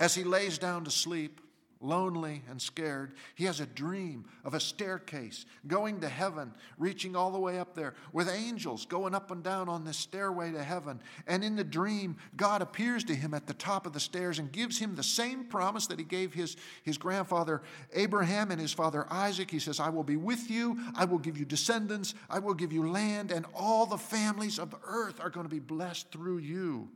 As 0.00 0.14
he 0.14 0.24
lays 0.24 0.58
down 0.58 0.84
to 0.84 0.90
sleep, 0.90 1.40
lonely 1.82 2.42
and 2.48 2.60
scared, 2.60 3.12
he 3.34 3.44
has 3.44 3.60
a 3.60 3.66
dream 3.66 4.24
of 4.44 4.54
a 4.54 4.60
staircase 4.60 5.46
going 5.66 6.00
to 6.00 6.08
heaven, 6.08 6.52
reaching 6.78 7.16
all 7.16 7.30
the 7.30 7.38
way 7.38 7.58
up 7.58 7.74
there, 7.74 7.94
with 8.12 8.28
angels 8.28 8.86
going 8.86 9.14
up 9.14 9.30
and 9.30 9.42
down 9.42 9.68
on 9.68 9.84
this 9.84 9.96
stairway 9.96 10.52
to 10.52 10.62
heaven. 10.62 11.00
And 11.26 11.44
in 11.44 11.56
the 11.56 11.64
dream, 11.64 12.16
God 12.36 12.62
appears 12.62 13.04
to 13.04 13.14
him 13.14 13.34
at 13.34 13.46
the 13.46 13.54
top 13.54 13.86
of 13.86 13.92
the 13.92 14.00
stairs 14.00 14.38
and 14.38 14.50
gives 14.52 14.78
him 14.78 14.94
the 14.94 15.02
same 15.02 15.44
promise 15.44 15.86
that 15.88 15.98
he 15.98 16.04
gave 16.04 16.32
his, 16.32 16.56
his 16.82 16.98
grandfather 16.98 17.62
Abraham 17.92 18.50
and 18.50 18.60
his 18.60 18.72
father 18.72 19.06
Isaac. 19.10 19.50
He 19.50 19.58
says, 19.58 19.80
I 19.80 19.88
will 19.88 20.04
be 20.04 20.16
with 20.16 20.50
you, 20.50 20.78
I 20.94 21.04
will 21.04 21.18
give 21.18 21.38
you 21.38 21.44
descendants, 21.44 22.14
I 22.30 22.38
will 22.38 22.54
give 22.54 22.72
you 22.72 22.88
land, 22.88 23.32
and 23.32 23.46
all 23.54 23.86
the 23.86 23.98
families 23.98 24.58
of 24.58 24.70
the 24.70 24.80
earth 24.84 25.20
are 25.20 25.30
going 25.30 25.46
to 25.46 25.50
be 25.50 25.60
blessed 25.60 26.10
through 26.10 26.38
you. 26.38 26.88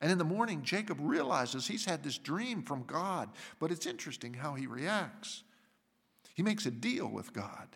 And 0.00 0.12
in 0.12 0.18
the 0.18 0.24
morning, 0.24 0.62
Jacob 0.62 0.98
realizes 1.00 1.66
he's 1.66 1.84
had 1.84 2.04
this 2.04 2.18
dream 2.18 2.62
from 2.62 2.84
God, 2.84 3.30
but 3.58 3.72
it's 3.72 3.86
interesting 3.86 4.34
how 4.34 4.54
he 4.54 4.66
reacts. 4.66 5.42
He 6.34 6.42
makes 6.42 6.66
a 6.66 6.70
deal 6.70 7.08
with 7.08 7.32
God. 7.32 7.68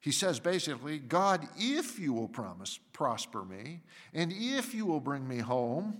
He 0.00 0.10
says 0.10 0.40
basically, 0.40 0.98
God, 0.98 1.48
if 1.56 1.98
you 1.98 2.12
will 2.12 2.28
promise 2.28 2.78
prosper 2.92 3.44
me, 3.44 3.80
and 4.12 4.32
if 4.36 4.74
you 4.74 4.84
will 4.84 5.00
bring 5.00 5.26
me 5.26 5.38
home 5.38 5.96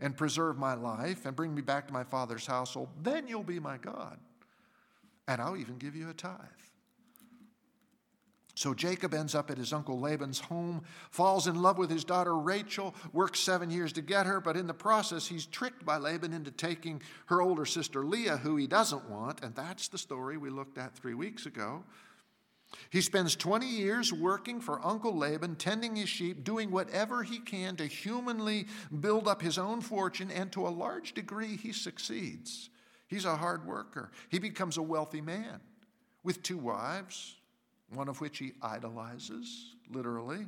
and 0.00 0.16
preserve 0.16 0.58
my 0.58 0.74
life 0.74 1.24
and 1.24 1.34
bring 1.34 1.54
me 1.54 1.62
back 1.62 1.86
to 1.86 1.92
my 1.92 2.04
father's 2.04 2.46
household, 2.46 2.88
then 3.02 3.28
you'll 3.28 3.42
be 3.42 3.60
my 3.60 3.78
God. 3.78 4.18
And 5.28 5.40
I'll 5.40 5.56
even 5.56 5.78
give 5.78 5.96
you 5.96 6.10
a 6.10 6.14
tithe. 6.14 6.65
So 8.56 8.72
Jacob 8.72 9.12
ends 9.12 9.34
up 9.34 9.50
at 9.50 9.58
his 9.58 9.74
uncle 9.74 10.00
Laban's 10.00 10.40
home, 10.40 10.82
falls 11.10 11.46
in 11.46 11.60
love 11.60 11.76
with 11.76 11.90
his 11.90 12.04
daughter 12.04 12.34
Rachel, 12.38 12.94
works 13.12 13.38
seven 13.38 13.70
years 13.70 13.92
to 13.92 14.00
get 14.00 14.24
her, 14.24 14.40
but 14.40 14.56
in 14.56 14.66
the 14.66 14.72
process, 14.72 15.26
he's 15.26 15.44
tricked 15.44 15.84
by 15.84 15.98
Laban 15.98 16.32
into 16.32 16.50
taking 16.50 17.02
her 17.26 17.42
older 17.42 17.66
sister 17.66 18.02
Leah, 18.02 18.38
who 18.38 18.56
he 18.56 18.66
doesn't 18.66 19.10
want, 19.10 19.42
and 19.44 19.54
that's 19.54 19.88
the 19.88 19.98
story 19.98 20.38
we 20.38 20.48
looked 20.48 20.78
at 20.78 20.96
three 20.96 21.12
weeks 21.12 21.44
ago. 21.44 21.84
He 22.88 23.02
spends 23.02 23.36
20 23.36 23.66
years 23.66 24.10
working 24.10 24.62
for 24.62 24.84
Uncle 24.84 25.14
Laban, 25.14 25.56
tending 25.56 25.94
his 25.94 26.08
sheep, 26.08 26.42
doing 26.42 26.70
whatever 26.70 27.22
he 27.22 27.40
can 27.40 27.76
to 27.76 27.84
humanly 27.84 28.68
build 29.00 29.28
up 29.28 29.42
his 29.42 29.58
own 29.58 29.82
fortune, 29.82 30.30
and 30.30 30.50
to 30.52 30.66
a 30.66 30.70
large 30.70 31.12
degree, 31.12 31.56
he 31.58 31.72
succeeds. 31.72 32.70
He's 33.06 33.26
a 33.26 33.36
hard 33.36 33.66
worker. 33.66 34.12
He 34.30 34.38
becomes 34.38 34.78
a 34.78 34.82
wealthy 34.82 35.20
man 35.20 35.60
with 36.24 36.42
two 36.42 36.56
wives, 36.58 37.36
one 37.94 38.08
of 38.08 38.20
which 38.20 38.38
he 38.38 38.52
idolizes, 38.62 39.74
literally, 39.90 40.46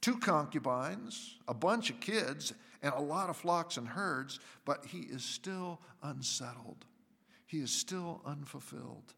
two 0.00 0.18
concubines, 0.18 1.38
a 1.48 1.54
bunch 1.54 1.90
of 1.90 2.00
kids, 2.00 2.52
and 2.82 2.92
a 2.94 3.00
lot 3.00 3.30
of 3.30 3.36
flocks 3.36 3.76
and 3.76 3.88
herds, 3.88 4.40
but 4.64 4.84
he 4.86 5.00
is 5.00 5.24
still 5.24 5.80
unsettled. 6.02 6.84
He 7.46 7.58
is 7.58 7.70
still 7.70 8.20
unfulfilled. 8.26 9.14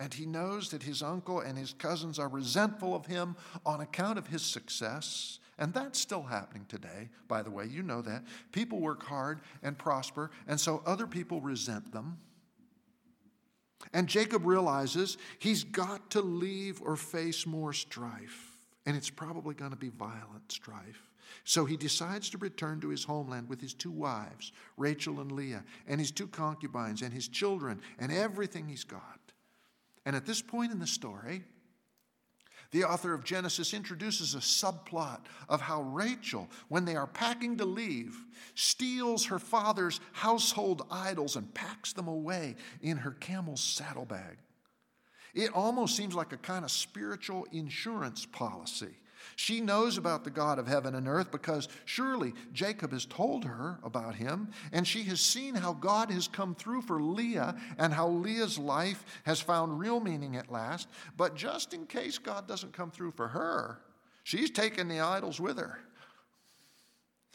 And 0.00 0.12
he 0.12 0.26
knows 0.26 0.70
that 0.70 0.82
his 0.82 1.02
uncle 1.02 1.40
and 1.40 1.56
his 1.56 1.72
cousins 1.72 2.18
are 2.18 2.28
resentful 2.28 2.94
of 2.94 3.06
him 3.06 3.36
on 3.64 3.80
account 3.80 4.18
of 4.18 4.26
his 4.26 4.42
success. 4.42 5.38
And 5.56 5.72
that's 5.72 5.98
still 6.00 6.24
happening 6.24 6.66
today, 6.68 7.10
by 7.28 7.42
the 7.42 7.50
way. 7.50 7.66
You 7.66 7.82
know 7.82 8.02
that. 8.02 8.24
People 8.50 8.80
work 8.80 9.04
hard 9.04 9.40
and 9.62 9.78
prosper, 9.78 10.30
and 10.48 10.58
so 10.58 10.82
other 10.84 11.06
people 11.06 11.40
resent 11.40 11.92
them. 11.92 12.18
And 13.92 14.08
Jacob 14.08 14.46
realizes 14.46 15.18
he's 15.38 15.64
got 15.64 16.10
to 16.10 16.20
leave 16.20 16.80
or 16.82 16.96
face 16.96 17.46
more 17.46 17.72
strife. 17.72 18.58
And 18.86 18.96
it's 18.96 19.10
probably 19.10 19.54
going 19.54 19.70
to 19.70 19.76
be 19.76 19.90
violent 19.90 20.50
strife. 20.50 21.10
So 21.44 21.64
he 21.64 21.76
decides 21.76 22.30
to 22.30 22.38
return 22.38 22.80
to 22.80 22.88
his 22.88 23.04
homeland 23.04 23.48
with 23.48 23.60
his 23.60 23.74
two 23.74 23.90
wives, 23.90 24.52
Rachel 24.76 25.20
and 25.20 25.32
Leah, 25.32 25.64
and 25.86 26.00
his 26.00 26.10
two 26.10 26.28
concubines, 26.28 27.02
and 27.02 27.12
his 27.12 27.28
children, 27.28 27.80
and 27.98 28.12
everything 28.12 28.68
he's 28.68 28.84
got. 28.84 29.20
And 30.06 30.14
at 30.14 30.26
this 30.26 30.42
point 30.42 30.72
in 30.72 30.78
the 30.78 30.86
story, 30.86 31.44
the 32.74 32.82
author 32.82 33.14
of 33.14 33.22
Genesis 33.22 33.72
introduces 33.72 34.34
a 34.34 34.38
subplot 34.38 35.20
of 35.48 35.60
how 35.60 35.82
Rachel, 35.82 36.50
when 36.66 36.84
they 36.84 36.96
are 36.96 37.06
packing 37.06 37.56
to 37.58 37.64
leave, 37.64 38.16
steals 38.56 39.26
her 39.26 39.38
father's 39.38 40.00
household 40.10 40.84
idols 40.90 41.36
and 41.36 41.54
packs 41.54 41.92
them 41.92 42.08
away 42.08 42.56
in 42.82 42.96
her 42.96 43.12
camel's 43.12 43.60
saddlebag. 43.60 44.38
It 45.34 45.52
almost 45.54 45.96
seems 45.96 46.16
like 46.16 46.32
a 46.32 46.36
kind 46.36 46.64
of 46.64 46.70
spiritual 46.72 47.46
insurance 47.52 48.26
policy. 48.26 48.96
She 49.36 49.60
knows 49.60 49.96
about 49.98 50.24
the 50.24 50.30
God 50.30 50.58
of 50.58 50.66
heaven 50.66 50.94
and 50.94 51.08
earth 51.08 51.30
because 51.30 51.68
surely 51.84 52.34
Jacob 52.52 52.92
has 52.92 53.06
told 53.06 53.44
her 53.44 53.78
about 53.82 54.14
him, 54.14 54.48
and 54.72 54.86
she 54.86 55.02
has 55.04 55.20
seen 55.20 55.54
how 55.54 55.72
God 55.72 56.10
has 56.10 56.28
come 56.28 56.54
through 56.54 56.82
for 56.82 57.00
Leah 57.00 57.56
and 57.78 57.92
how 57.92 58.08
Leah's 58.08 58.58
life 58.58 59.04
has 59.24 59.40
found 59.40 59.78
real 59.78 60.00
meaning 60.00 60.36
at 60.36 60.52
last. 60.52 60.88
But 61.16 61.34
just 61.34 61.74
in 61.74 61.86
case 61.86 62.18
God 62.18 62.46
doesn't 62.48 62.72
come 62.72 62.90
through 62.90 63.12
for 63.12 63.28
her, 63.28 63.80
she's 64.22 64.50
taken 64.50 64.88
the 64.88 65.00
idols 65.00 65.40
with 65.40 65.58
her. 65.58 65.78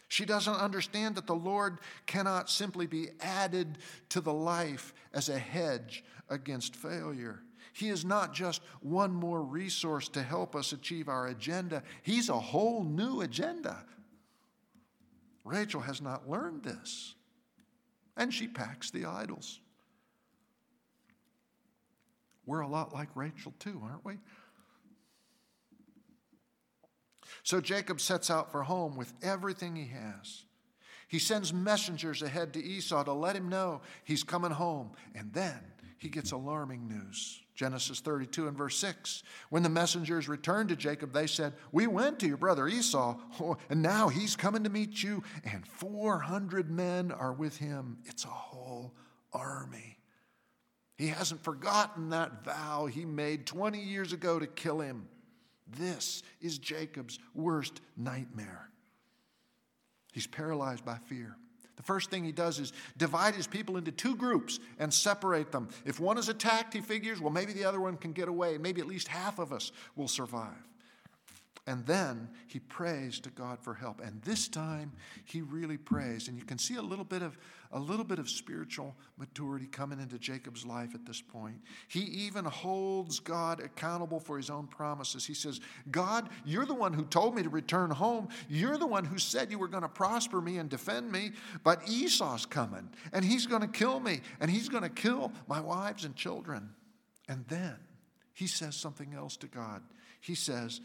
She 0.09 0.25
doesn't 0.25 0.55
understand 0.55 1.15
that 1.15 1.27
the 1.27 1.35
Lord 1.35 1.77
cannot 2.07 2.49
simply 2.49 2.87
be 2.87 3.09
added 3.21 3.77
to 4.09 4.21
the 4.21 4.33
life 4.33 4.93
as 5.13 5.29
a 5.29 5.37
hedge 5.37 6.03
against 6.29 6.75
failure. 6.75 7.43
He 7.79 7.87
is 7.87 8.03
not 8.03 8.33
just 8.33 8.61
one 8.81 9.13
more 9.13 9.41
resource 9.41 10.09
to 10.09 10.21
help 10.21 10.53
us 10.53 10.73
achieve 10.73 11.07
our 11.07 11.27
agenda, 11.27 11.81
He's 12.03 12.27
a 12.27 12.37
whole 12.39 12.83
new 12.83 13.21
agenda. 13.21 13.85
Rachel 15.45 15.79
has 15.81 16.01
not 16.01 16.29
learned 16.29 16.63
this. 16.63 17.15
and 18.17 18.33
she 18.33 18.49
packs 18.49 18.91
the 18.91 19.05
idols. 19.05 19.61
We're 22.45 22.59
a 22.59 22.67
lot 22.67 22.93
like 22.93 23.07
Rachel, 23.15 23.53
too, 23.59 23.79
aren't 23.81 24.03
we? 24.03 24.17
So 27.43 27.61
Jacob 27.61 28.01
sets 28.01 28.29
out 28.29 28.51
for 28.51 28.63
home 28.63 28.97
with 28.97 29.13
everything 29.21 29.77
he 29.77 29.87
has. 29.87 30.43
He 31.07 31.17
sends 31.17 31.53
messengers 31.53 32.21
ahead 32.21 32.51
to 32.53 32.63
Esau 32.63 33.03
to 33.05 33.13
let 33.13 33.37
him 33.37 33.47
know 33.47 33.81
he's 34.03 34.23
coming 34.23 34.51
home. 34.51 34.91
And 35.15 35.31
then 35.31 35.59
he 35.99 36.09
gets 36.09 36.31
alarming 36.31 36.87
news. 36.87 37.41
Genesis 37.55 37.99
32 37.99 38.47
and 38.47 38.57
verse 38.57 38.77
6. 38.77 39.21
When 39.49 39.63
the 39.63 39.69
messengers 39.69 40.29
returned 40.29 40.69
to 40.69 40.77
Jacob, 40.77 41.11
they 41.11 41.27
said, 41.27 41.53
We 41.73 41.87
went 41.87 42.19
to 42.19 42.27
your 42.27 42.37
brother 42.37 42.69
Esau, 42.69 43.17
and 43.69 43.81
now 43.81 44.07
he's 44.07 44.37
coming 44.37 44.63
to 44.63 44.69
meet 44.69 45.03
you, 45.03 45.23
and 45.43 45.67
400 45.67 46.71
men 46.71 47.11
are 47.11 47.33
with 47.33 47.57
him. 47.57 47.97
It's 48.05 48.23
a 48.23 48.29
whole 48.29 48.95
army. 49.33 49.97
He 50.97 51.07
hasn't 51.07 51.43
forgotten 51.43 52.09
that 52.09 52.45
vow 52.45 52.85
he 52.85 53.05
made 53.05 53.45
20 53.45 53.79
years 53.81 54.13
ago 54.13 54.39
to 54.39 54.47
kill 54.47 54.79
him. 54.79 55.07
This 55.67 56.23
is 56.41 56.57
Jacob's 56.57 57.19
worst 57.33 57.81
nightmare. 57.95 58.69
He's 60.13 60.27
paralyzed 60.27 60.85
by 60.85 60.97
fear. 60.97 61.35
The 61.79 61.83
first 61.83 62.09
thing 62.09 62.25
he 62.25 62.33
does 62.33 62.59
is 62.59 62.73
divide 62.97 63.35
his 63.35 63.47
people 63.47 63.77
into 63.77 63.89
two 63.89 64.13
groups 64.13 64.59
and 64.79 64.93
separate 64.93 65.49
them. 65.53 65.69
If 65.85 65.97
one 65.97 66.17
is 66.17 66.27
attacked, 66.27 66.73
he 66.73 66.81
figures, 66.81 67.21
well, 67.21 67.31
maybe 67.31 67.53
the 67.53 67.63
other 67.63 67.79
one 67.79 67.95
can 67.95 68.11
get 68.11 68.27
away. 68.27 68.57
Maybe 68.57 68.81
at 68.81 68.87
least 68.87 69.07
half 69.07 69.39
of 69.39 69.53
us 69.53 69.71
will 69.95 70.09
survive. 70.09 70.67
And 71.69 71.85
then 71.85 72.29
he 72.47 72.57
prays 72.57 73.19
to 73.19 73.29
God 73.29 73.59
for 73.59 73.75
help. 73.75 74.01
And 74.01 74.19
this 74.23 74.47
time 74.47 74.91
he 75.23 75.41
really 75.41 75.77
prays. 75.77 76.27
And 76.27 76.35
you 76.35 76.43
can 76.43 76.57
see 76.57 76.77
a 76.77 76.81
little 76.81 77.05
bit 77.05 77.21
of 77.21 77.37
a 77.71 77.79
little 77.79 78.03
bit 78.03 78.17
of 78.17 78.27
spiritual 78.27 78.95
maturity 79.19 79.67
coming 79.67 79.99
into 79.99 80.17
Jacob's 80.17 80.65
life 80.65 80.95
at 80.95 81.05
this 81.05 81.21
point. 81.21 81.61
He 81.87 81.99
even 81.99 82.43
holds 82.43 83.19
God 83.19 83.59
accountable 83.59 84.19
for 84.19 84.37
his 84.37 84.49
own 84.49 84.65
promises. 84.65 85.27
He 85.27 85.35
says, 85.35 85.59
God, 85.91 86.29
you're 86.43 86.65
the 86.65 86.73
one 86.73 86.93
who 86.93 87.05
told 87.05 87.35
me 87.35 87.43
to 87.43 87.49
return 87.49 87.91
home. 87.91 88.29
You're 88.49 88.79
the 88.79 88.87
one 88.87 89.05
who 89.05 89.19
said 89.19 89.51
you 89.51 89.59
were 89.59 89.67
going 89.67 89.83
to 89.83 89.89
prosper 89.89 90.41
me 90.41 90.57
and 90.57 90.67
defend 90.67 91.11
me. 91.11 91.33
But 91.63 91.87
Esau's 91.87 92.47
coming, 92.47 92.89
and 93.13 93.23
he's 93.23 93.45
going 93.45 93.61
to 93.61 93.67
kill 93.67 93.99
me, 93.99 94.21
and 94.39 94.49
he's 94.49 94.69
going 94.69 94.81
to 94.81 94.89
kill 94.89 95.31
my 95.47 95.61
wives 95.61 96.03
and 96.03 96.15
children. 96.15 96.71
And 97.27 97.45
then 97.47 97.75
he 98.33 98.47
says 98.47 98.75
something 98.75 99.13
else 99.13 99.37
to 99.37 99.47
God. 99.47 99.83
He 100.21 100.33
says, 100.33 100.81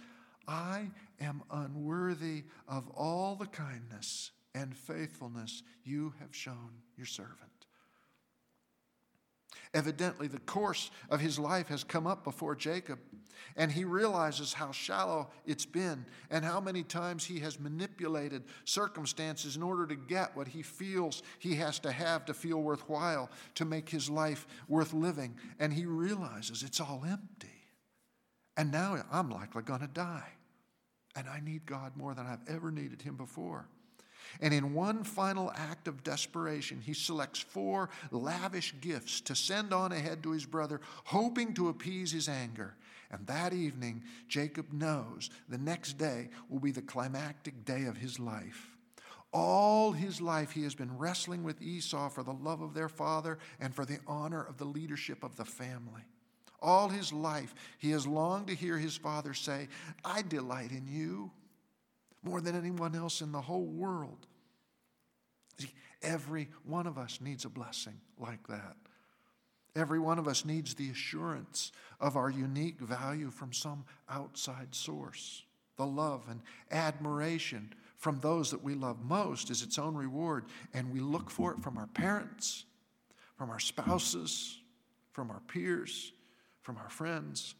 I 0.46 0.90
am 1.20 1.42
unworthy 1.50 2.44
of 2.68 2.88
all 2.90 3.36
the 3.36 3.46
kindness 3.46 4.30
and 4.54 4.76
faithfulness 4.76 5.62
you 5.84 6.14
have 6.20 6.34
shown 6.34 6.70
your 6.96 7.06
servant. 7.06 7.54
Evidently, 9.74 10.28
the 10.28 10.38
course 10.38 10.92
of 11.10 11.20
his 11.20 11.36
life 11.36 11.66
has 11.66 11.82
come 11.82 12.06
up 12.06 12.22
before 12.22 12.54
Jacob, 12.54 13.00
and 13.56 13.72
he 13.72 13.84
realizes 13.84 14.52
how 14.52 14.70
shallow 14.70 15.28
it's 15.46 15.66
been 15.66 16.06
and 16.30 16.44
how 16.44 16.60
many 16.60 16.84
times 16.84 17.24
he 17.24 17.40
has 17.40 17.58
manipulated 17.58 18.44
circumstances 18.64 19.56
in 19.56 19.64
order 19.64 19.84
to 19.84 19.96
get 19.96 20.36
what 20.36 20.46
he 20.46 20.62
feels 20.62 21.24
he 21.40 21.56
has 21.56 21.80
to 21.80 21.90
have 21.90 22.24
to 22.24 22.34
feel 22.34 22.62
worthwhile, 22.62 23.28
to 23.56 23.64
make 23.64 23.88
his 23.88 24.08
life 24.08 24.46
worth 24.68 24.92
living. 24.92 25.34
And 25.58 25.72
he 25.72 25.86
realizes 25.86 26.62
it's 26.62 26.80
all 26.80 27.02
empty. 27.04 27.48
And 28.56 28.70
now 28.70 29.02
I'm 29.10 29.28
likely 29.28 29.62
going 29.62 29.80
to 29.80 29.88
die. 29.88 30.33
And 31.16 31.28
I 31.28 31.40
need 31.40 31.66
God 31.66 31.96
more 31.96 32.14
than 32.14 32.26
I've 32.26 32.46
ever 32.48 32.70
needed 32.70 33.02
Him 33.02 33.16
before. 33.16 33.66
And 34.40 34.52
in 34.52 34.74
one 34.74 35.04
final 35.04 35.52
act 35.54 35.88
of 35.88 36.02
desperation, 36.02 36.80
he 36.80 36.94
selects 36.94 37.40
four 37.40 37.90
lavish 38.10 38.74
gifts 38.80 39.20
to 39.22 39.34
send 39.34 39.72
on 39.72 39.92
ahead 39.92 40.22
to 40.22 40.32
his 40.32 40.46
brother, 40.46 40.80
hoping 41.04 41.54
to 41.54 41.68
appease 41.68 42.12
his 42.12 42.28
anger. 42.28 42.74
And 43.10 43.26
that 43.26 43.52
evening, 43.52 44.02
Jacob 44.28 44.72
knows 44.72 45.30
the 45.48 45.58
next 45.58 45.98
day 45.98 46.30
will 46.48 46.58
be 46.58 46.72
the 46.72 46.82
climactic 46.82 47.64
day 47.64 47.84
of 47.84 47.96
his 47.96 48.18
life. 48.18 48.76
All 49.32 49.92
his 49.92 50.20
life, 50.20 50.52
he 50.52 50.62
has 50.62 50.74
been 50.74 50.96
wrestling 50.96 51.42
with 51.42 51.60
Esau 51.60 52.08
for 52.08 52.22
the 52.22 52.32
love 52.32 52.60
of 52.60 52.74
their 52.74 52.88
father 52.88 53.38
and 53.60 53.74
for 53.74 53.84
the 53.84 53.98
honor 54.06 54.42
of 54.42 54.58
the 54.58 54.64
leadership 54.64 55.24
of 55.24 55.36
the 55.36 55.44
family. 55.44 56.02
All 56.64 56.88
his 56.88 57.12
life, 57.12 57.54
he 57.76 57.90
has 57.90 58.06
longed 58.06 58.46
to 58.46 58.54
hear 58.54 58.78
his 58.78 58.96
father 58.96 59.34
say, 59.34 59.68
I 60.02 60.22
delight 60.22 60.70
in 60.70 60.86
you 60.88 61.30
more 62.22 62.40
than 62.40 62.56
anyone 62.56 62.96
else 62.96 63.20
in 63.20 63.32
the 63.32 63.40
whole 63.42 63.66
world. 63.66 64.26
See, 65.58 65.68
every 66.02 66.48
one 66.64 66.86
of 66.86 66.96
us 66.96 67.20
needs 67.20 67.44
a 67.44 67.50
blessing 67.50 68.00
like 68.18 68.48
that. 68.48 68.76
Every 69.76 69.98
one 69.98 70.18
of 70.18 70.26
us 70.26 70.46
needs 70.46 70.74
the 70.74 70.88
assurance 70.88 71.70
of 72.00 72.16
our 72.16 72.30
unique 72.30 72.80
value 72.80 73.30
from 73.30 73.52
some 73.52 73.84
outside 74.08 74.74
source. 74.74 75.42
The 75.76 75.86
love 75.86 76.22
and 76.30 76.40
admiration 76.70 77.74
from 77.98 78.20
those 78.20 78.50
that 78.52 78.64
we 78.64 78.74
love 78.74 79.04
most 79.04 79.50
is 79.50 79.62
its 79.62 79.78
own 79.78 79.94
reward, 79.94 80.46
and 80.72 80.90
we 80.90 81.00
look 81.00 81.28
for 81.28 81.52
it 81.52 81.60
from 81.60 81.76
our 81.76 81.88
parents, 81.88 82.64
from 83.36 83.50
our 83.50 83.58
spouses, 83.58 84.60
from 85.12 85.30
our 85.30 85.40
peers, 85.40 86.12
from 86.64 86.78
our 86.78 86.90
friends. 86.90 87.54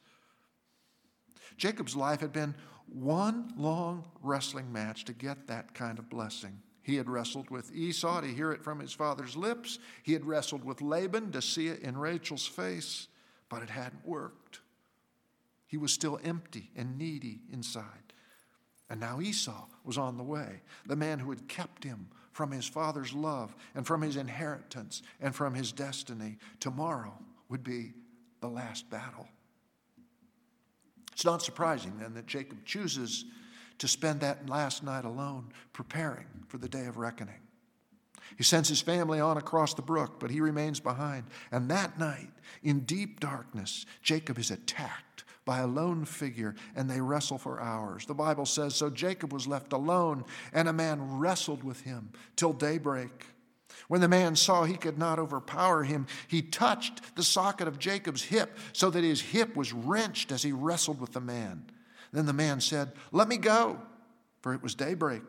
Jacob's 1.56 1.94
life 1.94 2.20
had 2.20 2.32
been 2.32 2.54
one 2.88 3.52
long 3.56 4.04
wrestling 4.22 4.72
match 4.72 5.04
to 5.04 5.12
get 5.12 5.46
that 5.46 5.74
kind 5.74 5.98
of 5.98 6.10
blessing. 6.10 6.58
He 6.82 6.96
had 6.96 7.08
wrestled 7.08 7.50
with 7.50 7.74
Esau 7.74 8.20
to 8.22 8.26
hear 8.26 8.52
it 8.52 8.64
from 8.64 8.80
his 8.80 8.92
father's 8.92 9.36
lips. 9.36 9.78
He 10.02 10.12
had 10.12 10.24
wrestled 10.24 10.64
with 10.64 10.82
Laban 10.82 11.32
to 11.32 11.40
see 11.40 11.68
it 11.68 11.80
in 11.80 11.96
Rachel's 11.96 12.46
face, 12.46 13.08
but 13.48 13.62
it 13.62 13.70
hadn't 13.70 14.06
worked. 14.06 14.60
He 15.66 15.76
was 15.76 15.92
still 15.92 16.20
empty 16.24 16.70
and 16.76 16.98
needy 16.98 17.40
inside. 17.52 18.12
And 18.90 19.00
now 19.00 19.20
Esau 19.20 19.66
was 19.84 19.96
on 19.96 20.18
the 20.18 20.22
way, 20.22 20.60
the 20.86 20.96
man 20.96 21.18
who 21.18 21.30
had 21.30 21.48
kept 21.48 21.84
him 21.84 22.08
from 22.32 22.50
his 22.50 22.66
father's 22.66 23.14
love 23.14 23.54
and 23.74 23.86
from 23.86 24.02
his 24.02 24.16
inheritance 24.16 25.02
and 25.20 25.34
from 25.34 25.54
his 25.54 25.72
destiny. 25.72 26.36
Tomorrow 26.60 27.18
would 27.48 27.64
be 27.64 27.94
the 28.44 28.50
last 28.50 28.90
battle. 28.90 29.26
It's 31.14 31.24
not 31.24 31.40
surprising 31.40 31.96
then 31.98 32.12
that 32.12 32.26
Jacob 32.26 32.62
chooses 32.66 33.24
to 33.78 33.88
spend 33.88 34.20
that 34.20 34.50
last 34.50 34.82
night 34.84 35.06
alone 35.06 35.48
preparing 35.72 36.26
for 36.48 36.58
the 36.58 36.68
day 36.68 36.84
of 36.84 36.98
reckoning. 36.98 37.40
He 38.36 38.44
sends 38.44 38.68
his 38.68 38.82
family 38.82 39.18
on 39.18 39.38
across 39.38 39.72
the 39.72 39.80
brook, 39.80 40.20
but 40.20 40.30
he 40.30 40.42
remains 40.42 40.78
behind. 40.78 41.24
And 41.50 41.70
that 41.70 41.98
night, 41.98 42.28
in 42.62 42.80
deep 42.80 43.18
darkness, 43.18 43.86
Jacob 44.02 44.38
is 44.38 44.50
attacked 44.50 45.24
by 45.46 45.60
a 45.60 45.66
lone 45.66 46.04
figure, 46.04 46.54
and 46.76 46.90
they 46.90 47.00
wrestle 47.00 47.38
for 47.38 47.62
hours. 47.62 48.04
The 48.04 48.12
Bible 48.12 48.44
says 48.44 48.74
So 48.74 48.90
Jacob 48.90 49.32
was 49.32 49.46
left 49.46 49.72
alone, 49.72 50.22
and 50.52 50.68
a 50.68 50.72
man 50.72 51.18
wrestled 51.18 51.64
with 51.64 51.80
him 51.80 52.10
till 52.36 52.52
daybreak. 52.52 53.24
When 53.88 54.00
the 54.00 54.08
man 54.08 54.36
saw 54.36 54.64
he 54.64 54.76
could 54.76 54.98
not 54.98 55.18
overpower 55.18 55.84
him, 55.84 56.06
he 56.26 56.42
touched 56.42 57.16
the 57.16 57.22
socket 57.22 57.68
of 57.68 57.78
Jacob's 57.78 58.22
hip 58.22 58.56
so 58.72 58.90
that 58.90 59.04
his 59.04 59.20
hip 59.20 59.56
was 59.56 59.72
wrenched 59.72 60.32
as 60.32 60.42
he 60.42 60.52
wrestled 60.52 61.00
with 61.00 61.12
the 61.12 61.20
man. 61.20 61.66
Then 62.12 62.26
the 62.26 62.32
man 62.32 62.60
said, 62.60 62.92
Let 63.12 63.28
me 63.28 63.36
go, 63.36 63.78
for 64.40 64.54
it 64.54 64.62
was 64.62 64.74
daybreak. 64.74 65.22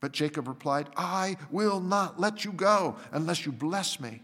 But 0.00 0.12
Jacob 0.12 0.48
replied, 0.48 0.90
I 0.96 1.36
will 1.50 1.80
not 1.80 2.20
let 2.20 2.44
you 2.44 2.52
go 2.52 2.96
unless 3.12 3.46
you 3.46 3.52
bless 3.52 3.98
me. 3.98 4.20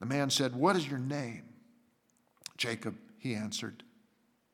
The 0.00 0.06
man 0.06 0.30
said, 0.30 0.56
What 0.56 0.74
is 0.74 0.88
your 0.88 0.98
name? 0.98 1.44
Jacob, 2.56 2.96
he 3.18 3.34
answered. 3.34 3.84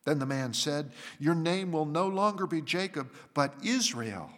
Then 0.04 0.18
the 0.18 0.26
man 0.26 0.52
said, 0.52 0.92
Your 1.18 1.34
name 1.34 1.72
will 1.72 1.86
no 1.86 2.08
longer 2.08 2.46
be 2.46 2.60
Jacob, 2.60 3.10
but 3.32 3.54
Israel 3.64 4.30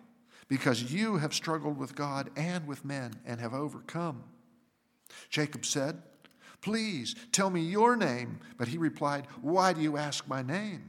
because 0.48 0.92
you 0.92 1.16
have 1.16 1.34
struggled 1.34 1.78
with 1.78 1.94
God 1.94 2.30
and 2.36 2.66
with 2.66 2.84
men 2.84 3.14
and 3.24 3.40
have 3.40 3.54
overcome. 3.54 4.24
Jacob 5.30 5.64
said, 5.64 6.02
Please 6.60 7.14
tell 7.30 7.50
me 7.50 7.60
your 7.60 7.94
name. 7.94 8.40
But 8.56 8.68
he 8.68 8.78
replied, 8.78 9.26
Why 9.42 9.72
do 9.72 9.82
you 9.82 9.96
ask 9.96 10.26
my 10.26 10.42
name? 10.42 10.88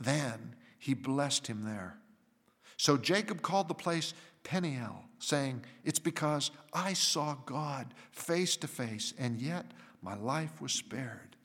Then 0.00 0.56
he 0.78 0.94
blessed 0.94 1.46
him 1.46 1.62
there. 1.62 1.98
So 2.76 2.96
Jacob 2.96 3.42
called 3.42 3.68
the 3.68 3.74
place 3.74 4.12
Peniel, 4.42 5.04
saying, 5.18 5.64
It's 5.84 5.98
because 5.98 6.50
I 6.72 6.92
saw 6.92 7.36
God 7.46 7.94
face 8.10 8.56
to 8.58 8.68
face, 8.68 9.14
and 9.18 9.40
yet 9.40 9.66
my 10.02 10.14
life 10.14 10.60
was 10.60 10.72
spared. 10.72 11.36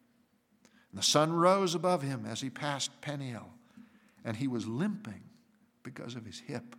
And 0.92 1.00
the 1.00 1.04
sun 1.04 1.32
rose 1.32 1.74
above 1.74 2.02
him 2.02 2.26
as 2.28 2.42
he 2.42 2.50
passed 2.50 3.02
Peniel, 3.02 3.50
and 4.26 4.36
he 4.36 4.48
was 4.48 4.68
limping 4.68 5.24
because 5.84 6.16
of 6.16 6.26
his 6.26 6.40
hip. 6.40 6.76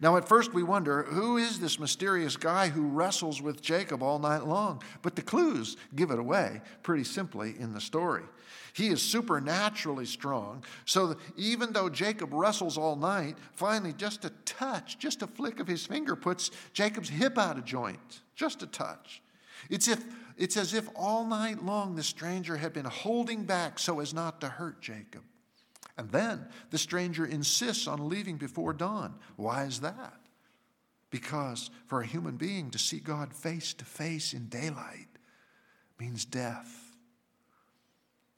Now, 0.00 0.16
at 0.16 0.28
first, 0.28 0.52
we 0.52 0.62
wonder 0.62 1.04
who 1.04 1.36
is 1.36 1.60
this 1.60 1.78
mysterious 1.78 2.36
guy 2.36 2.68
who 2.68 2.82
wrestles 2.82 3.40
with 3.40 3.62
Jacob 3.62 4.02
all 4.02 4.18
night 4.18 4.46
long? 4.46 4.82
But 5.00 5.14
the 5.14 5.22
clues 5.22 5.76
give 5.94 6.10
it 6.10 6.18
away 6.18 6.60
pretty 6.82 7.04
simply 7.04 7.54
in 7.58 7.72
the 7.72 7.80
story. 7.80 8.24
He 8.74 8.88
is 8.88 9.02
supernaturally 9.02 10.06
strong, 10.06 10.64
so 10.86 11.16
even 11.36 11.72
though 11.72 11.88
Jacob 11.90 12.32
wrestles 12.32 12.78
all 12.78 12.96
night, 12.96 13.36
finally, 13.52 13.92
just 13.92 14.24
a 14.24 14.30
touch, 14.44 14.98
just 14.98 15.22
a 15.22 15.26
flick 15.26 15.60
of 15.60 15.66
his 15.66 15.86
finger 15.86 16.16
puts 16.16 16.50
Jacob's 16.72 17.10
hip 17.10 17.36
out 17.36 17.58
of 17.58 17.64
joint. 17.64 18.22
Just 18.34 18.62
a 18.62 18.66
touch. 18.66 19.22
It's, 19.68 19.88
if, 19.88 20.02
it's 20.38 20.56
as 20.56 20.74
if 20.74 20.88
all 20.96 21.26
night 21.26 21.62
long 21.64 21.94
the 21.94 22.02
stranger 22.02 22.56
had 22.56 22.72
been 22.72 22.86
holding 22.86 23.44
back 23.44 23.78
so 23.78 24.00
as 24.00 24.14
not 24.14 24.40
to 24.40 24.48
hurt 24.48 24.80
Jacob. 24.80 25.22
And 25.98 26.10
then 26.10 26.46
the 26.70 26.78
stranger 26.78 27.26
insists 27.26 27.86
on 27.86 28.08
leaving 28.08 28.36
before 28.36 28.72
dawn. 28.72 29.14
Why 29.36 29.64
is 29.64 29.80
that? 29.80 30.14
Because 31.10 31.70
for 31.86 32.00
a 32.00 32.06
human 32.06 32.36
being 32.36 32.70
to 32.70 32.78
see 32.78 32.98
God 32.98 33.34
face 33.34 33.74
to 33.74 33.84
face 33.84 34.32
in 34.32 34.48
daylight 34.48 35.08
means 36.00 36.24
death. 36.24 36.96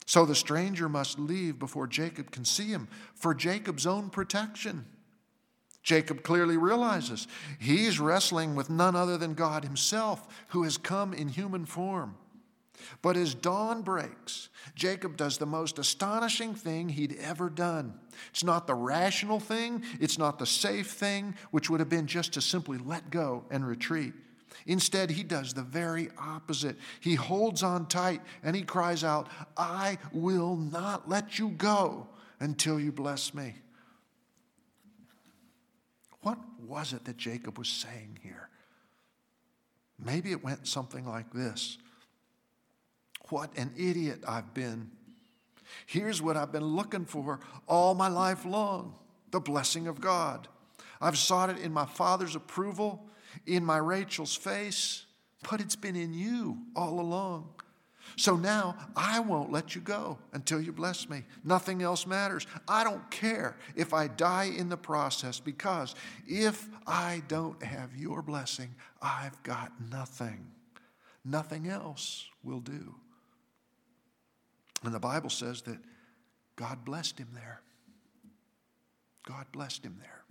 So 0.07 0.27
the 0.27 0.35
stranger 0.35 0.88
must 0.88 1.19
leave 1.19 1.59
before 1.59 1.87
Jacob 1.87 2.31
can 2.31 2.45
see 2.45 2.67
him 2.67 2.88
for 3.14 3.35
Jacob's 3.35 3.87
own 3.87 4.11
protection. 4.11 4.87
Jacob 5.83 6.23
clearly 6.23 6.57
realizes 6.57 7.29
he's 7.59 8.01
wrestling 8.01 8.55
with 8.55 8.71
none 8.71 8.97
other 8.97 9.17
than 9.17 9.35
God 9.35 9.64
himself, 9.64 10.27
who 10.49 10.64
has 10.64 10.77
come 10.77 11.12
in 11.12 11.29
human 11.29 11.67
form. 11.67 12.17
But 13.03 13.16
as 13.16 13.35
dawn 13.35 13.83
breaks, 13.83 14.49
Jacob 14.75 15.16
does 15.16 15.38
the 15.38 15.47
most 15.47 15.79
astonishing 15.79 16.55
thing 16.55 16.88
he'd 16.88 17.16
ever 17.20 17.51
done. 17.51 17.94
It's 18.31 18.44
not 18.44 18.66
the 18.66 18.75
rational 18.75 19.40
thing, 19.40 19.85
it's 20.01 20.18
not 20.18 20.38
the 20.38 20.47
safe 20.47 20.90
thing, 20.92 21.35
which 21.51 21.70
would 21.70 21.81
have 21.81 21.88
been 21.88 22.07
just 22.07 22.33
to 22.35 22.40
simply 22.40 22.79
let 22.79 23.11
go 23.11 23.44
and 23.51 23.66
retreat. 23.66 24.14
Instead, 24.66 25.11
he 25.11 25.23
does 25.23 25.53
the 25.53 25.62
very 25.62 26.09
opposite. 26.18 26.77
He 27.01 27.14
holds 27.14 27.62
on 27.62 27.87
tight 27.87 28.23
and 28.42 28.55
he 28.57 28.62
cries 28.62 29.05
out, 29.05 29.29
I 29.57 29.99
will 30.12 30.57
not 30.57 31.09
let 31.09 31.38
you 31.38 31.51
go 31.51 32.09
until 32.40 32.81
you 32.81 32.92
bless 32.92 33.35
me. 33.35 33.55
What 36.23 36.38
was 36.66 36.92
it 36.92 37.05
that 37.05 37.18
Jacob 37.18 37.59
was 37.59 37.68
saying 37.68 38.18
here? 38.23 38.49
Maybe 39.99 40.33
it 40.33 40.42
went 40.42 40.66
something 40.66 41.07
like 41.07 41.33
this 41.33 41.79
What 43.31 43.57
an 43.57 43.73
idiot 43.77 44.23
I've 44.27 44.53
been. 44.55 44.91
Here's 45.87 46.21
what 46.21 46.37
I've 46.37 46.53
been 46.53 46.65
looking 46.65 47.05
for 47.05 47.41
all 47.67 47.95
my 47.95 48.09
life 48.09 48.45
long 48.45 48.95
the 49.31 49.41
blessing 49.41 49.89
of 49.89 50.01
God. 50.01 50.47
I've 51.01 51.19
sought 51.19 51.51
it 51.51 51.59
in 51.59 51.73
my 51.73 51.87
father's 51.87 52.37
approval 52.37 53.09
in 53.47 53.65
my 53.65 53.79
Rachel's 53.79 54.37
face, 54.37 55.07
but 55.51 55.61
it's 55.61 55.77
been 55.77 55.97
in 55.97 56.15
you 56.15 56.59
all 56.77 57.01
along. 57.01 57.49
So 58.17 58.37
now 58.37 58.77
I 58.95 59.19
won't 59.21 59.51
let 59.51 59.75
you 59.75 59.81
go 59.81 60.19
until 60.33 60.61
you 60.61 60.73
bless 60.73 61.09
me. 61.09 61.25
Nothing 61.43 61.83
else 61.83 62.07
matters. 62.07 62.47
I 62.69 62.85
don't 62.85 63.11
care 63.11 63.57
if 63.75 63.93
I 63.93 64.07
die 64.07 64.53
in 64.57 64.69
the 64.69 64.77
process 64.77 65.41
because 65.41 65.95
if 66.27 66.69
I 66.87 67.23
don't 67.29 67.61
have 67.63 67.97
your 67.97 68.23
blessing, 68.23 68.75
I've 69.03 69.43
got 69.43 69.73
nothing. 69.91 70.47
Nothing 71.25 71.69
else 71.69 72.27
will 72.43 72.61
do. 72.61 72.95
And 74.85 74.94
the 74.94 75.01
Bible 75.01 75.31
says 75.31 75.62
that 75.62 75.79
God 76.57 76.85
blessed 76.85 77.18
him 77.18 77.29
there. 77.35 77.62
God 79.27 79.47
blessed 79.53 79.85
him 79.85 79.99
there. 80.01 80.25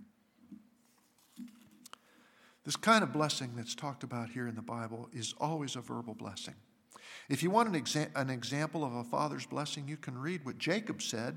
This 2.64 2.76
kind 2.76 3.02
of 3.02 3.12
blessing 3.12 3.52
that's 3.56 3.74
talked 3.74 4.04
about 4.04 4.30
here 4.30 4.46
in 4.48 4.54
the 4.54 4.62
Bible 4.62 5.08
is 5.12 5.34
always 5.38 5.76
a 5.76 5.80
verbal 5.80 6.14
blessing. 6.14 6.54
If 7.28 7.42
you 7.42 7.50
want 7.50 7.68
an, 7.68 7.80
exa- 7.80 8.10
an 8.14 8.30
example 8.30 8.84
of 8.84 8.94
a 8.94 9.04
father's 9.04 9.44
blessing, 9.44 9.86
you 9.86 9.96
can 9.96 10.16
read 10.16 10.44
what 10.46 10.56
Jacob 10.56 11.02
said 11.02 11.36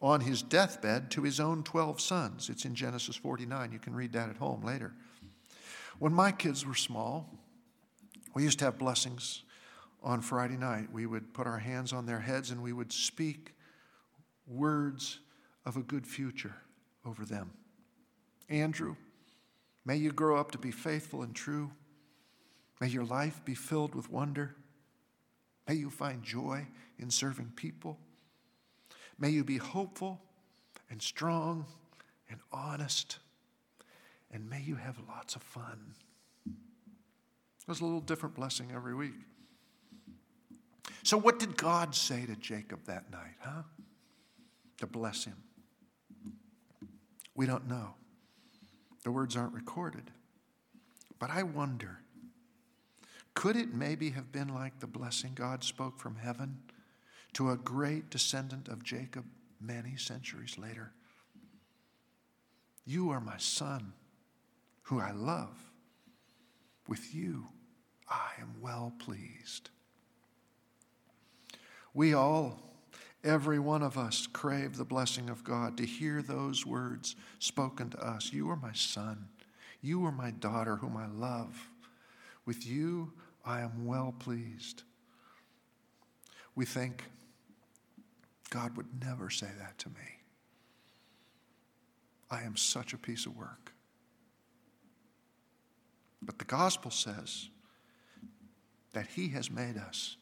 on 0.00 0.20
his 0.20 0.42
deathbed 0.42 1.10
to 1.12 1.22
his 1.22 1.40
own 1.40 1.62
12 1.64 2.00
sons. 2.00 2.48
It's 2.48 2.64
in 2.64 2.74
Genesis 2.74 3.16
49. 3.16 3.72
You 3.72 3.78
can 3.78 3.94
read 3.94 4.12
that 4.12 4.28
at 4.28 4.36
home 4.36 4.62
later. 4.62 4.92
When 5.98 6.12
my 6.12 6.30
kids 6.30 6.66
were 6.66 6.74
small, 6.74 7.28
we 8.34 8.42
used 8.42 8.58
to 8.58 8.66
have 8.66 8.78
blessings 8.78 9.42
on 10.02 10.20
Friday 10.20 10.56
night. 10.56 10.92
We 10.92 11.06
would 11.06 11.34
put 11.34 11.46
our 11.46 11.58
hands 11.58 11.92
on 11.92 12.06
their 12.06 12.20
heads 12.20 12.50
and 12.50 12.62
we 12.62 12.72
would 12.72 12.92
speak 12.92 13.54
words 14.46 15.18
of 15.64 15.76
a 15.76 15.82
good 15.82 16.06
future 16.06 16.54
over 17.04 17.24
them. 17.24 17.50
Andrew, 18.48 18.96
May 19.86 19.96
you 19.96 20.10
grow 20.10 20.36
up 20.36 20.50
to 20.50 20.58
be 20.58 20.72
faithful 20.72 21.22
and 21.22 21.32
true. 21.32 21.70
May 22.80 22.88
your 22.88 23.04
life 23.04 23.40
be 23.44 23.54
filled 23.54 23.94
with 23.94 24.10
wonder. 24.10 24.56
May 25.68 25.74
you 25.76 25.90
find 25.90 26.24
joy 26.24 26.66
in 26.98 27.08
serving 27.08 27.52
people. 27.54 27.96
May 29.16 29.30
you 29.30 29.44
be 29.44 29.58
hopeful 29.58 30.20
and 30.90 31.00
strong 31.00 31.66
and 32.28 32.40
honest. 32.52 33.18
And 34.32 34.50
may 34.50 34.60
you 34.60 34.74
have 34.74 34.98
lots 35.08 35.36
of 35.36 35.42
fun. 35.42 35.94
There's 37.64 37.80
a 37.80 37.84
little 37.84 38.00
different 38.00 38.34
blessing 38.34 38.72
every 38.74 38.94
week. 38.94 39.14
So, 41.06 41.16
what 41.16 41.38
did 41.38 41.56
God 41.56 41.94
say 41.94 42.26
to 42.26 42.34
Jacob 42.34 42.80
that 42.86 43.12
night, 43.12 43.36
huh? 43.38 43.62
To 44.78 44.88
bless 44.88 45.24
him? 45.24 45.36
We 47.36 47.46
don't 47.46 47.68
know. 47.68 47.94
The 49.04 49.12
words 49.12 49.36
aren't 49.36 49.52
recorded. 49.52 50.10
But 51.20 51.30
I 51.30 51.44
wonder 51.44 52.00
could 53.34 53.54
it 53.54 53.72
maybe 53.72 54.10
have 54.10 54.32
been 54.32 54.48
like 54.48 54.80
the 54.80 54.88
blessing 54.88 55.30
God 55.36 55.62
spoke 55.62 56.00
from 56.00 56.16
heaven 56.16 56.58
to 57.34 57.52
a 57.52 57.56
great 57.56 58.10
descendant 58.10 58.66
of 58.66 58.82
Jacob 58.82 59.26
many 59.60 59.94
centuries 59.94 60.58
later? 60.58 60.90
You 62.84 63.10
are 63.10 63.20
my 63.20 63.38
son, 63.38 63.92
who 64.82 64.98
I 64.98 65.12
love. 65.12 65.70
With 66.88 67.14
you, 67.14 67.46
I 68.10 68.30
am 68.40 68.56
well 68.60 68.92
pleased. 68.98 69.70
We 71.96 72.14
all 72.14 72.66
Every 73.26 73.58
one 73.58 73.82
of 73.82 73.98
us 73.98 74.28
crave 74.28 74.76
the 74.76 74.84
blessing 74.84 75.28
of 75.28 75.42
God 75.42 75.76
to 75.78 75.84
hear 75.84 76.22
those 76.22 76.64
words 76.64 77.16
spoken 77.40 77.90
to 77.90 77.98
us. 77.98 78.32
You 78.32 78.48
are 78.50 78.56
my 78.56 78.72
son. 78.72 79.26
You 79.80 80.04
are 80.06 80.12
my 80.12 80.30
daughter, 80.30 80.76
whom 80.76 80.96
I 80.96 81.08
love. 81.08 81.68
With 82.44 82.64
you, 82.64 83.12
I 83.44 83.62
am 83.62 83.84
well 83.84 84.14
pleased. 84.16 84.84
We 86.54 86.64
think 86.64 87.02
God 88.50 88.76
would 88.76 89.02
never 89.04 89.28
say 89.28 89.48
that 89.58 89.76
to 89.78 89.88
me. 89.88 90.20
I 92.30 92.42
am 92.42 92.56
such 92.56 92.92
a 92.92 92.98
piece 92.98 93.26
of 93.26 93.36
work. 93.36 93.72
But 96.22 96.38
the 96.38 96.44
gospel 96.44 96.92
says 96.92 97.48
that 98.92 99.08
He 99.08 99.30
has 99.30 99.50
made 99.50 99.76
us 99.76 100.16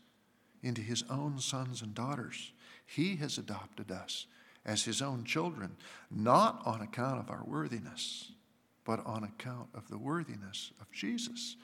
into 0.65 0.81
His 0.81 1.05
own 1.11 1.39
sons 1.39 1.83
and 1.83 1.95
daughters. 1.95 2.53
He 2.87 3.17
has 3.17 3.39
adopted 3.39 3.91
us 3.91 4.27
as 4.65 4.85
His 4.85 5.03
own 5.03 5.25
children, 5.25 5.77
not 6.11 6.63
on 6.65 6.81
account 6.81 7.21
of 7.21 7.31
our 7.31 7.45
worthiness, 7.45 8.33
but 8.85 9.05
on 9.07 9.25
account 9.25 9.69
of 9.75 9.89
the 9.89 9.99
worthiness 9.99 10.73
of 10.81 10.91
Jesus. 10.91 11.57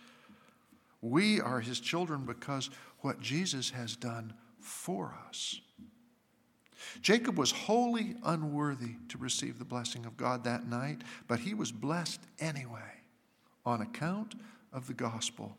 We 1.01 1.41
are 1.41 1.61
His 1.61 1.81
children 1.81 2.25
because 2.25 2.71
what 3.01 3.21
Jesus 3.21 3.71
has 3.71 3.97
done 3.97 4.35
for 4.61 5.15
us. 5.29 5.61
Jacob 7.03 7.39
was 7.39 7.51
wholly 7.51 8.17
unworthy 8.25 8.95
to 9.09 9.19
receive 9.19 9.59
the 9.59 9.65
blessing 9.65 10.07
of 10.07 10.17
God 10.17 10.45
that 10.45 10.67
night, 10.67 11.03
but 11.29 11.41
he 11.41 11.55
was 11.55 11.73
blessed 11.73 12.21
anyway 12.39 13.03
on 13.65 13.81
account 13.81 14.35
of 14.73 14.87
the 14.87 14.95
gospel. 14.95 15.57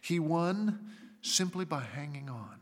He 0.00 0.18
won 0.18 0.90
simply 1.22 1.64
by 1.64 1.80
hanging 1.80 2.28
on. 2.28 2.56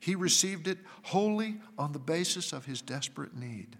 He 0.00 0.14
received 0.14 0.68
it 0.68 0.78
wholly 1.02 1.56
on 1.78 1.92
the 1.92 1.98
basis 1.98 2.52
of 2.52 2.66
his 2.66 2.82
desperate 2.82 3.34
need. 3.34 3.76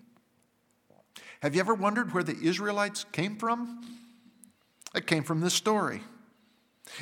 Have 1.40 1.54
you 1.54 1.60
ever 1.60 1.74
wondered 1.74 2.14
where 2.14 2.22
the 2.22 2.36
Israelites 2.42 3.04
came 3.12 3.36
from? 3.36 3.82
It 4.94 5.06
came 5.06 5.22
from 5.22 5.40
this 5.40 5.52
story. 5.52 6.00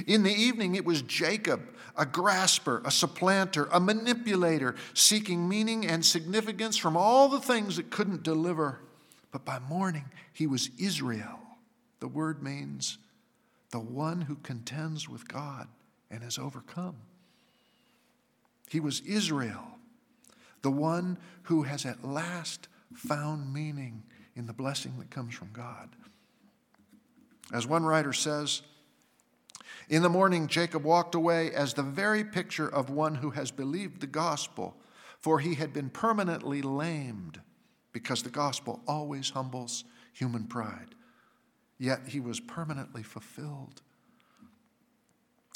In 0.06 0.22
the 0.22 0.32
evening, 0.32 0.74
it 0.74 0.84
was 0.84 1.02
Jacob, 1.02 1.62
a 1.96 2.06
grasper, 2.06 2.82
a 2.84 2.90
supplanter, 2.90 3.68
a 3.72 3.78
manipulator, 3.78 4.74
seeking 4.94 5.48
meaning 5.48 5.86
and 5.86 6.04
significance 6.04 6.76
from 6.76 6.96
all 6.96 7.28
the 7.28 7.40
things 7.40 7.76
that 7.76 7.90
couldn't 7.90 8.22
deliver. 8.22 8.80
But 9.30 9.44
by 9.44 9.58
morning, 9.58 10.06
he 10.32 10.46
was 10.46 10.70
Israel. 10.78 11.38
The 12.00 12.08
word 12.08 12.42
means 12.42 12.98
the 13.70 13.80
one 13.80 14.22
who 14.22 14.36
contends 14.36 15.08
with 15.08 15.28
God 15.28 15.68
and 16.12 16.22
has 16.22 16.38
overcome. 16.38 16.96
He 18.68 18.78
was 18.78 19.00
Israel, 19.00 19.78
the 20.62 20.70
one 20.70 21.18
who 21.44 21.62
has 21.62 21.84
at 21.84 22.04
last 22.04 22.68
found 22.94 23.52
meaning 23.52 24.04
in 24.36 24.46
the 24.46 24.52
blessing 24.52 24.94
that 24.98 25.10
comes 25.10 25.34
from 25.34 25.48
God. 25.52 25.88
As 27.52 27.66
one 27.66 27.84
writer 27.84 28.12
says, 28.12 28.62
in 29.88 30.02
the 30.02 30.08
morning, 30.08 30.46
Jacob 30.46 30.84
walked 30.84 31.14
away 31.14 31.52
as 31.52 31.74
the 31.74 31.82
very 31.82 32.24
picture 32.24 32.68
of 32.68 32.88
one 32.88 33.16
who 33.16 33.30
has 33.30 33.50
believed 33.50 34.00
the 34.00 34.06
gospel, 34.06 34.76
for 35.18 35.40
he 35.40 35.54
had 35.54 35.72
been 35.72 35.90
permanently 35.90 36.62
lamed, 36.62 37.40
because 37.92 38.22
the 38.22 38.30
gospel 38.30 38.80
always 38.86 39.30
humbles 39.30 39.84
human 40.12 40.44
pride. 40.44 40.94
Yet 41.78 42.08
he 42.08 42.20
was 42.20 42.40
permanently 42.40 43.02
fulfilled. 43.02 43.82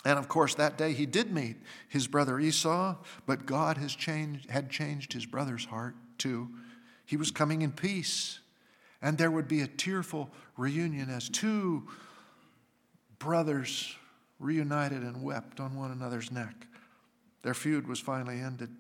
And 0.07 0.21
of 0.21 0.29
course, 0.29 0.55
that 0.55 0.79
day 0.79 0.93
he 0.93 1.05
did 1.05 1.33
meet 1.33 1.57
his 1.89 2.07
brother 2.07 2.39
Esau, 2.39 2.95
but 3.27 3.45
God 3.45 3.77
has 3.79 3.93
changed, 3.93 4.49
had 4.49 4.71
changed 4.71 5.13
his 5.13 5.27
brother's 5.27 5.65
heart 5.65 5.97
too. 6.17 6.49
He 7.05 7.17
was 7.17 7.33
coming 7.33 7.63
in 7.63 7.73
peace, 7.73 8.39
and 9.03 9.19
there 9.19 9.33
would 9.33 9.49
be 9.49 9.63
a 9.63 9.67
tearful 9.67 10.31
reunion 10.57 11.11
as 11.11 11.29
two 11.29 11.89
brothers 13.19 13.97
reunited 14.39 15.03
and 15.03 15.25
wept 15.25 15.59
on 15.59 15.75
one 15.75 15.91
another's 15.91 16.31
neck. 16.31 16.69
Their 17.43 17.55
feud 17.55 17.89
was 17.89 17.99
finally 17.99 18.39
ended. 18.39 18.71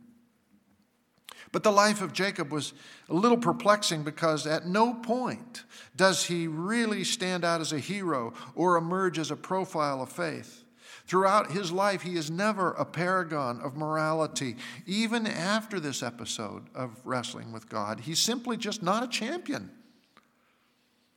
But 1.50 1.64
the 1.64 1.72
life 1.72 2.02
of 2.02 2.12
Jacob 2.12 2.52
was 2.52 2.72
a 3.08 3.14
little 3.14 3.38
perplexing 3.38 4.04
because 4.04 4.46
at 4.46 4.68
no 4.68 4.94
point 4.94 5.64
does 5.96 6.26
he 6.26 6.46
really 6.46 7.02
stand 7.02 7.44
out 7.44 7.60
as 7.60 7.72
a 7.72 7.80
hero 7.80 8.32
or 8.54 8.76
emerge 8.76 9.18
as 9.18 9.32
a 9.32 9.36
profile 9.36 10.00
of 10.00 10.08
faith. 10.08 10.62
Throughout 11.06 11.52
his 11.52 11.70
life, 11.70 12.02
he 12.02 12.16
is 12.16 12.30
never 12.30 12.72
a 12.72 12.84
paragon 12.84 13.60
of 13.60 13.76
morality. 13.76 14.56
Even 14.86 15.26
after 15.26 15.78
this 15.78 16.02
episode 16.02 16.64
of 16.74 17.00
wrestling 17.04 17.52
with 17.52 17.68
God, 17.68 18.00
he's 18.00 18.18
simply 18.18 18.56
just 18.56 18.82
not 18.82 19.04
a 19.04 19.08
champion. 19.08 19.70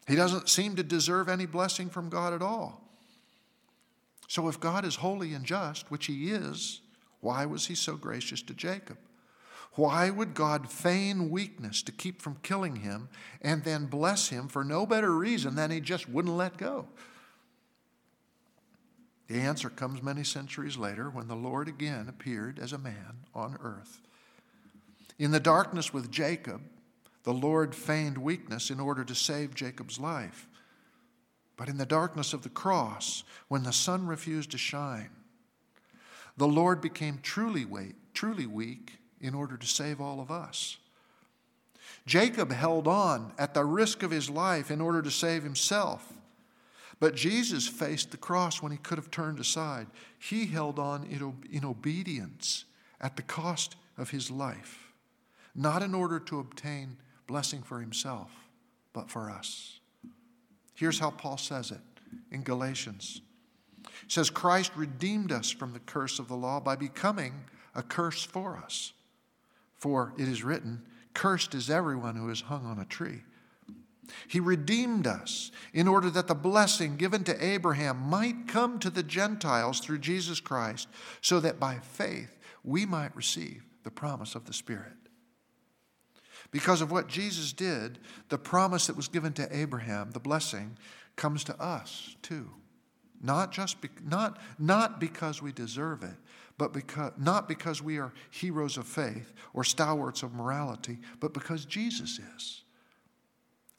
He 0.08 0.16
doesn't 0.16 0.48
seem 0.48 0.76
to 0.76 0.84
deserve 0.84 1.28
any 1.28 1.48
blessing 1.48 1.90
from 1.90 2.10
God 2.10 2.34
at 2.34 2.42
all. 2.42 2.84
So, 4.28 4.48
if 4.48 4.60
God 4.60 4.86
is 4.86 4.96
holy 4.96 5.34
and 5.34 5.44
just, 5.44 5.90
which 5.90 6.06
he 6.06 6.30
is, 6.30 6.82
why 7.20 7.48
was 7.48 7.66
he 7.66 7.74
so 7.74 7.96
gracious 7.96 8.44
to 8.44 8.54
Jacob? 8.54 8.98
Why 9.74 10.10
would 10.10 10.34
God 10.34 10.70
feign 10.70 11.30
weakness 11.30 11.82
to 11.84 11.92
keep 11.92 12.22
from 12.22 12.38
killing 12.44 12.78
him 12.78 13.10
and 13.42 13.64
then 13.64 13.86
bless 13.86 14.30
him 14.30 14.48
for 14.48 14.64
no 14.64 14.86
better 14.86 15.12
reason 15.12 15.56
than 15.56 15.72
he 15.72 15.80
just 15.80 16.10
wouldn't 16.10 16.36
let 16.36 16.58
go? 16.58 16.88
The 19.30 19.40
answer 19.40 19.70
comes 19.70 20.02
many 20.02 20.24
centuries 20.24 20.76
later 20.76 21.10
when 21.10 21.28
the 21.28 21.36
Lord 21.36 21.68
again 21.68 22.08
appeared 22.10 22.58
as 22.58 22.74
a 22.74 22.80
man 22.80 23.26
on 23.36 23.60
earth. 23.62 24.02
In 25.20 25.30
the 25.30 25.40
darkness 25.40 25.94
with 25.94 26.12
Jacob, 26.12 26.62
the 27.24 27.34
Lord 27.34 27.76
feigned 27.76 28.18
weakness 28.18 28.72
in 28.72 28.80
order 28.80 29.04
to 29.04 29.14
save 29.14 29.54
Jacob's 29.54 30.00
life. 30.00 30.48
But 31.58 31.70
in 31.70 31.78
the 31.78 31.86
darkness 31.86 32.34
of 32.34 32.42
the 32.42 32.50
cross, 32.50 33.24
when 33.50 33.64
the 33.64 33.74
sun 33.74 34.08
refused 34.08 34.50
to 34.52 34.58
shine, 34.58 35.12
the 36.36 36.48
Lord 36.48 36.82
became 36.82 37.20
truly 37.22 37.66
weak, 37.66 37.96
truly 38.14 38.48
weak 38.48 38.98
in 39.22 39.36
order 39.36 39.58
to 39.58 39.68
save 39.68 40.02
all 40.02 40.22
of 40.22 40.32
us. 40.32 40.78
Jacob 42.08 42.52
held 42.52 42.88
on 42.88 43.34
at 43.38 43.54
the 43.54 43.66
risk 43.66 44.02
of 44.02 44.10
his 44.10 44.30
life 44.30 44.72
in 44.72 44.82
order 44.82 45.02
to 45.04 45.12
save 45.12 45.44
himself. 45.44 46.14
But 47.00 47.16
Jesus 47.16 47.68
faced 47.68 48.12
the 48.12 48.18
cross 48.18 48.62
when 48.62 48.72
he 48.72 48.78
could 48.78 48.97
have 48.97 49.10
turned 49.10 49.39
aside. 49.39 49.88
He 50.18 50.45
held 50.47 50.80
on 50.80 51.06
in 51.50 51.66
obedience 51.66 52.66
at 53.00 53.16
the 53.16 53.22
cost 53.22 53.76
of 53.97 54.10
his 54.10 54.30
life, 54.30 54.91
not 55.56 55.82
in 55.82 55.95
order 55.95 56.20
to 56.20 56.39
obtain 56.39 56.97
blessing 57.28 57.62
for 57.62 57.80
himself, 57.80 58.32
but 58.91 59.10
for 59.10 59.30
us. 59.30 59.80
Here's 60.74 61.00
how 61.00 61.12
Paul 61.12 61.38
says 61.38 61.72
it 61.72 61.82
in 62.32 62.43
Galatians. 62.43 63.22
Says, 64.08 64.30
Christ 64.30 64.72
redeemed 64.76 65.32
us 65.32 65.50
from 65.50 65.74
the 65.74 65.80
curse 65.80 66.20
of 66.20 66.28
the 66.28 66.36
law 66.36 66.60
by 66.60 66.76
becoming 66.76 67.34
a 67.76 67.84
curse 67.84 68.24
for 68.24 68.58
us. 68.58 68.93
For 69.76 70.14
it 70.18 70.28
is 70.28 70.43
written, 70.43 70.82
Cursed 71.14 71.54
is 71.54 71.70
everyone 71.70 72.16
who 72.16 72.30
is 72.30 72.41
hung 72.41 72.66
on 72.66 72.80
a 72.80 72.86
tree. 72.86 73.24
He 74.28 74.39
redeemed 74.39 75.07
us 75.07 75.51
in 75.74 75.88
order 75.88 76.10
that 76.10 76.28
the 76.28 76.36
blessing 76.36 76.95
given 76.95 77.24
to 77.26 77.45
Abraham 77.45 77.97
might 77.97 78.47
come 78.47 78.80
to 78.80 78.89
the 78.89 79.03
Gentiles 79.03 79.80
through 79.80 79.99
Jesus 79.99 80.39
Christ, 80.39 80.88
so 81.22 81.39
that 81.39 81.60
by 81.60 81.80
faith 81.80 82.38
we 82.64 82.86
might 82.86 83.16
receive 83.16 83.64
the 83.84 83.91
promise 83.91 84.36
of 84.36 84.45
the 84.45 84.53
Spirit. 84.53 84.93
Because 86.51 86.82
of 86.82 86.91
what 86.91 87.07
Jesus 87.07 87.53
did, 87.53 87.99
the 88.30 88.38
promise 88.38 88.88
that 88.88 88.95
was 88.95 89.07
given 89.07 89.34
to 89.34 89.55
Abraham, 89.55 90.12
the 90.12 90.20
blessing, 90.20 90.78
comes 91.16 91.43
to 91.43 91.62
us 91.62 92.16
too. 92.22 92.49
Not 93.22 93.51
just 93.51 93.82
be, 93.82 93.89
not, 94.03 94.39
not 94.57 94.99
because 94.99 95.41
we 95.41 95.51
deserve 95.51 96.03
it, 96.03 96.16
but 96.57 96.74
because, 96.74 97.12
not 97.18 97.47
because 97.47 97.82
we 97.82 97.97
are 97.97 98.14
heroes 98.32 98.78
of 98.78 98.88
faith 98.88 99.34
or 99.53 99.64
stalwarts 99.64 100.24
of 100.24 100.34
morality, 100.34 100.99
but 101.20 101.34
because 101.34 101.66
Jesus 101.66 102.20
is. 102.36 102.64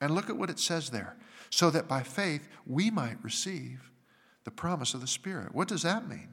And 0.01 0.15
look 0.15 0.31
at 0.31 0.37
what 0.37 0.51
it 0.51 0.59
says 0.59 0.91
there 0.91 1.17
so 1.51 1.71
that 1.71 1.89
by 1.89 2.03
faith 2.03 2.49
we 2.67 2.91
might 2.91 3.23
receive 3.23 3.91
the 4.45 4.51
promise 4.51 4.95
of 4.95 5.01
the 5.01 5.07
Spirit. 5.07 5.55
What 5.55 5.69
does 5.69 5.83
that 5.83 6.09
mean? 6.09 6.29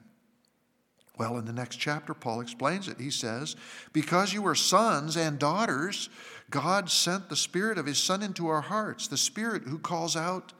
Well, 1.17 1.37
in 1.37 1.45
the 1.45 1.53
next 1.53 1.77
chapter, 1.77 2.13
Paul 2.13 2.41
explains 2.41 2.87
it. 2.87 2.99
He 2.99 3.09
says, 3.09 3.55
Because 3.91 4.33
you 4.33 4.45
are 4.45 4.55
sons 4.55 5.17
and 5.17 5.39
daughters, 5.39 6.09
God 6.51 6.89
sent 6.89 7.29
the 7.29 7.35
Spirit 7.35 7.79
of 7.79 7.87
His 7.87 7.97
Son 7.97 8.21
into 8.21 8.47
our 8.47 8.61
hearts, 8.61 9.07
the 9.07 9.17
Spirit 9.17 9.63
who 9.63 9.79
calls 9.79 10.15
out, 10.15 10.53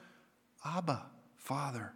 Abba, 0.66 1.05
Father. 1.36 1.93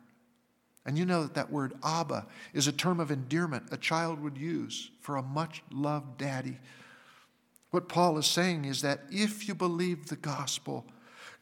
And 0.86 0.98
you 0.98 1.06
know 1.06 1.24
that 1.24 1.34
that 1.34 1.52
word 1.52 1.74
Abba 1.84 2.28
is 2.54 2.68
a 2.68 2.72
term 2.72 3.00
of 3.00 3.12
endearment 3.12 3.66
a 3.72 3.78
child 3.78 4.22
would 4.22 4.38
use 4.38 4.92
for 5.00 5.16
a 5.16 5.24
much 5.24 5.64
loved 5.72 6.18
daddy. 6.18 6.60
What 7.72 7.90
Paul 7.90 8.18
is 8.18 8.26
saying 8.26 8.66
is 8.66 8.82
that 8.82 9.02
if 9.10 9.48
you 9.48 9.56
believe 9.56 10.08
the 10.08 10.16
gospel, 10.16 10.86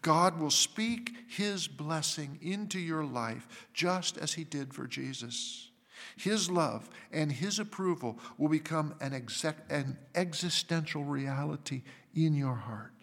God 0.02 0.40
will 0.40 0.52
speak 0.52 1.14
His 1.28 1.68
blessing 1.68 2.40
into 2.42 2.80
your 2.80 3.04
life 3.04 3.68
just 3.74 4.18
as 4.18 4.34
He 4.34 4.44
did 4.44 4.74
for 4.74 4.88
Jesus. 4.88 5.70
His 6.16 6.50
love 6.50 6.90
and 7.12 7.32
His 7.32 7.60
approval 7.60 8.20
will 8.38 8.50
become 8.50 8.96
an, 9.02 9.14
exec- 9.14 9.66
an 9.70 9.98
existential 10.16 11.04
reality 11.04 11.84
in 12.16 12.36
your 12.36 12.56
heart. 12.56 12.94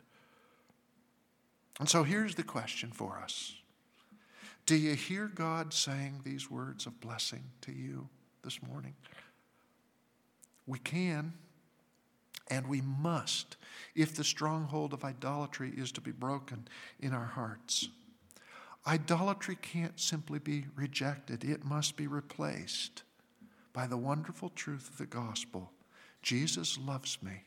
And 1.79 1.89
so 1.89 2.03
here's 2.03 2.35
the 2.35 2.43
question 2.43 2.91
for 2.91 3.19
us 3.23 3.55
Do 4.65 4.77
you 4.77 4.95
hear 4.95 5.27
God 5.27 5.75
saying 5.75 6.21
these 6.25 6.51
words 6.51 6.87
of 6.87 7.01
blessing 7.01 7.45
to 7.63 7.73
you 7.73 8.09
this 8.43 8.63
morning? 8.63 8.95
We 10.67 10.79
can 10.79 11.35
and 12.49 12.67
we 12.67 12.81
must 12.81 13.57
if 13.95 14.15
the 14.15 14.25
stronghold 14.25 14.93
of 14.93 15.05
idolatry 15.05 15.73
is 15.77 15.93
to 15.93 16.01
be 16.01 16.13
broken 16.13 16.69
in 17.01 17.13
our 17.13 17.27
hearts. 17.27 17.89
Idolatry 18.87 19.57
can't 19.57 19.99
simply 19.99 20.39
be 20.39 20.67
rejected, 20.77 21.45
it 21.45 21.65
must 21.65 21.97
be 21.97 22.07
replaced 22.07 23.03
by 23.73 23.87
the 23.87 23.97
wonderful 23.97 24.51
truth 24.51 24.89
of 24.89 24.99
the 24.99 25.07
gospel 25.07 25.73
Jesus 26.23 26.77
loves 26.77 27.23
me. 27.23 27.45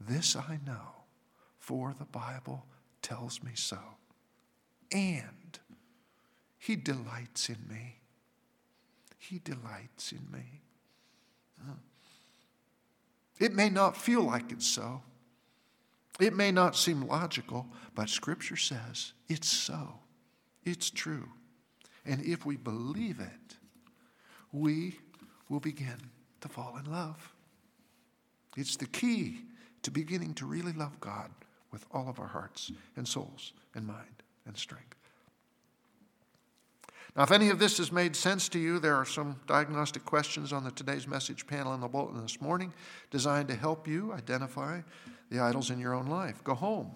This 0.00 0.36
I 0.36 0.58
know, 0.66 1.04
for 1.58 1.94
the 1.98 2.06
Bible 2.06 2.64
tells 3.02 3.42
me 3.42 3.50
so. 3.54 3.78
And 4.90 5.58
he 6.58 6.76
delights 6.76 7.50
in 7.50 7.58
me. 7.68 7.96
He 9.18 9.38
delights 9.38 10.12
in 10.12 10.26
me. 10.32 10.62
Hmm. 11.62 11.72
It 13.38 13.54
may 13.54 13.70
not 13.70 13.96
feel 13.96 14.22
like 14.22 14.52
it's 14.52 14.66
so. 14.66 15.02
It 16.20 16.34
may 16.34 16.52
not 16.52 16.76
seem 16.76 17.06
logical, 17.06 17.66
but 17.94 18.08
Scripture 18.08 18.56
says 18.56 19.12
it's 19.28 19.48
so. 19.48 19.94
It's 20.64 20.90
true. 20.90 21.28
And 22.04 22.22
if 22.22 22.44
we 22.44 22.56
believe 22.56 23.20
it, 23.20 23.56
we 24.52 24.98
will 25.48 25.60
begin 25.60 26.10
to 26.40 26.48
fall 26.48 26.78
in 26.78 26.90
love. 26.90 27.32
It's 28.56 28.76
the 28.76 28.86
key 28.86 29.40
to 29.82 29.90
beginning 29.90 30.34
to 30.34 30.46
really 30.46 30.72
love 30.72 31.00
God 31.00 31.30
with 31.70 31.86
all 31.90 32.08
of 32.08 32.20
our 32.20 32.26
hearts 32.26 32.70
and 32.96 33.08
souls 33.08 33.52
and 33.74 33.86
mind 33.86 34.22
and 34.46 34.56
strength. 34.56 35.01
Now, 37.14 37.24
if 37.24 37.30
any 37.30 37.50
of 37.50 37.58
this 37.58 37.76
has 37.76 37.92
made 37.92 38.16
sense 38.16 38.48
to 38.50 38.58
you, 38.58 38.78
there 38.78 38.96
are 38.96 39.04
some 39.04 39.38
diagnostic 39.46 40.04
questions 40.04 40.52
on 40.52 40.64
the 40.64 40.70
today's 40.70 41.06
message 41.06 41.46
panel 41.46 41.74
in 41.74 41.80
the 41.80 41.88
bulletin 41.88 42.22
this 42.22 42.40
morning 42.40 42.72
designed 43.10 43.48
to 43.48 43.54
help 43.54 43.86
you 43.86 44.12
identify 44.12 44.80
the 45.30 45.38
idols 45.38 45.70
in 45.70 45.78
your 45.78 45.92
own 45.92 46.06
life. 46.06 46.42
Go 46.42 46.54
home 46.54 46.90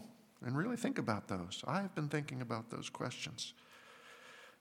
and 0.45 0.57
really 0.57 0.77
think 0.77 0.99
about 0.99 1.29
those. 1.29 1.63
I 1.67 1.83
have 1.83 1.95
been 1.95 2.09
thinking 2.09 2.41
about 2.41 2.71
those 2.71 2.89
questions. 2.89 3.53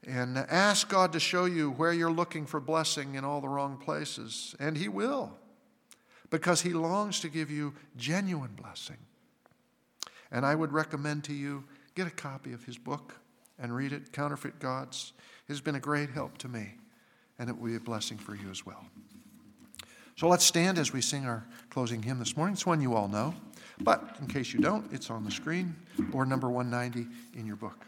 And 0.06 0.38
ask 0.38 0.89
God 0.89 1.14
to 1.14 1.20
show 1.20 1.45
you 1.45 1.72
where 1.72 1.93
you're 1.93 2.12
looking 2.12 2.45
for 2.45 2.60
blessing 2.60 3.16
in 3.16 3.24
all 3.24 3.39
the 3.39 3.49
wrong 3.49 3.78
places. 3.78 4.56
And 4.60 4.78
He 4.78 4.89
will, 4.89 5.32
because 6.30 6.62
He 6.62 6.74
longs 6.74 7.22
to 7.22 7.30
give 7.30 7.49
you 7.49 7.74
genuine 7.95 8.56
blessing. 8.62 8.97
And 10.32 10.45
I 10.45 10.53
would 10.53 10.74
recommend 10.74 11.24
to 11.26 11.34
you 11.34 11.64
get 11.95 12.08
a 12.08 12.12
copy 12.12 12.51
of 12.51 12.66
his 12.66 12.78
book 12.78 13.16
and 13.60 13.76
read 13.76 13.93
it, 13.93 14.12
Counterfeit 14.12 14.60
Gods. 14.60 15.14
It 15.47 15.51
has 15.51 15.62
been 15.62 15.76
a 15.76 15.80
great 15.80 16.10
help 16.10 16.38
to 16.39 16.47
me, 16.47 16.74
and 17.39 17.49
it 17.49 17.58
will 17.58 17.68
be 17.68 17.76
a 17.76 17.80
blessing 17.80 18.18
for 18.18 18.36
you 18.36 18.49
as 18.49 18.66
well. 18.66 18.86
So 20.18 20.28
let's 20.28 20.45
stand 20.45 20.78
as 20.78 20.93
we 20.93 21.01
sing 21.01 21.26
our 21.26 21.45
closing 21.70 22.01
hymn 22.01 22.20
this 22.20 22.38
morning. 22.38 22.53
It's 22.53 22.66
one 22.66 22.82
you 22.82 22.95
all 22.95 23.08
know, 23.08 23.34
but 23.82 24.16
in 24.22 24.28
case 24.28 24.53
you 24.53 24.60
don't, 24.60 24.91
it's 24.93 25.10
on 25.10 25.26
the 25.26 25.32
screen 25.32 25.76
or 26.14 26.26
number 26.26 26.49
190 26.49 27.10
in 27.38 27.45
your 27.45 27.58
book. 27.58 27.86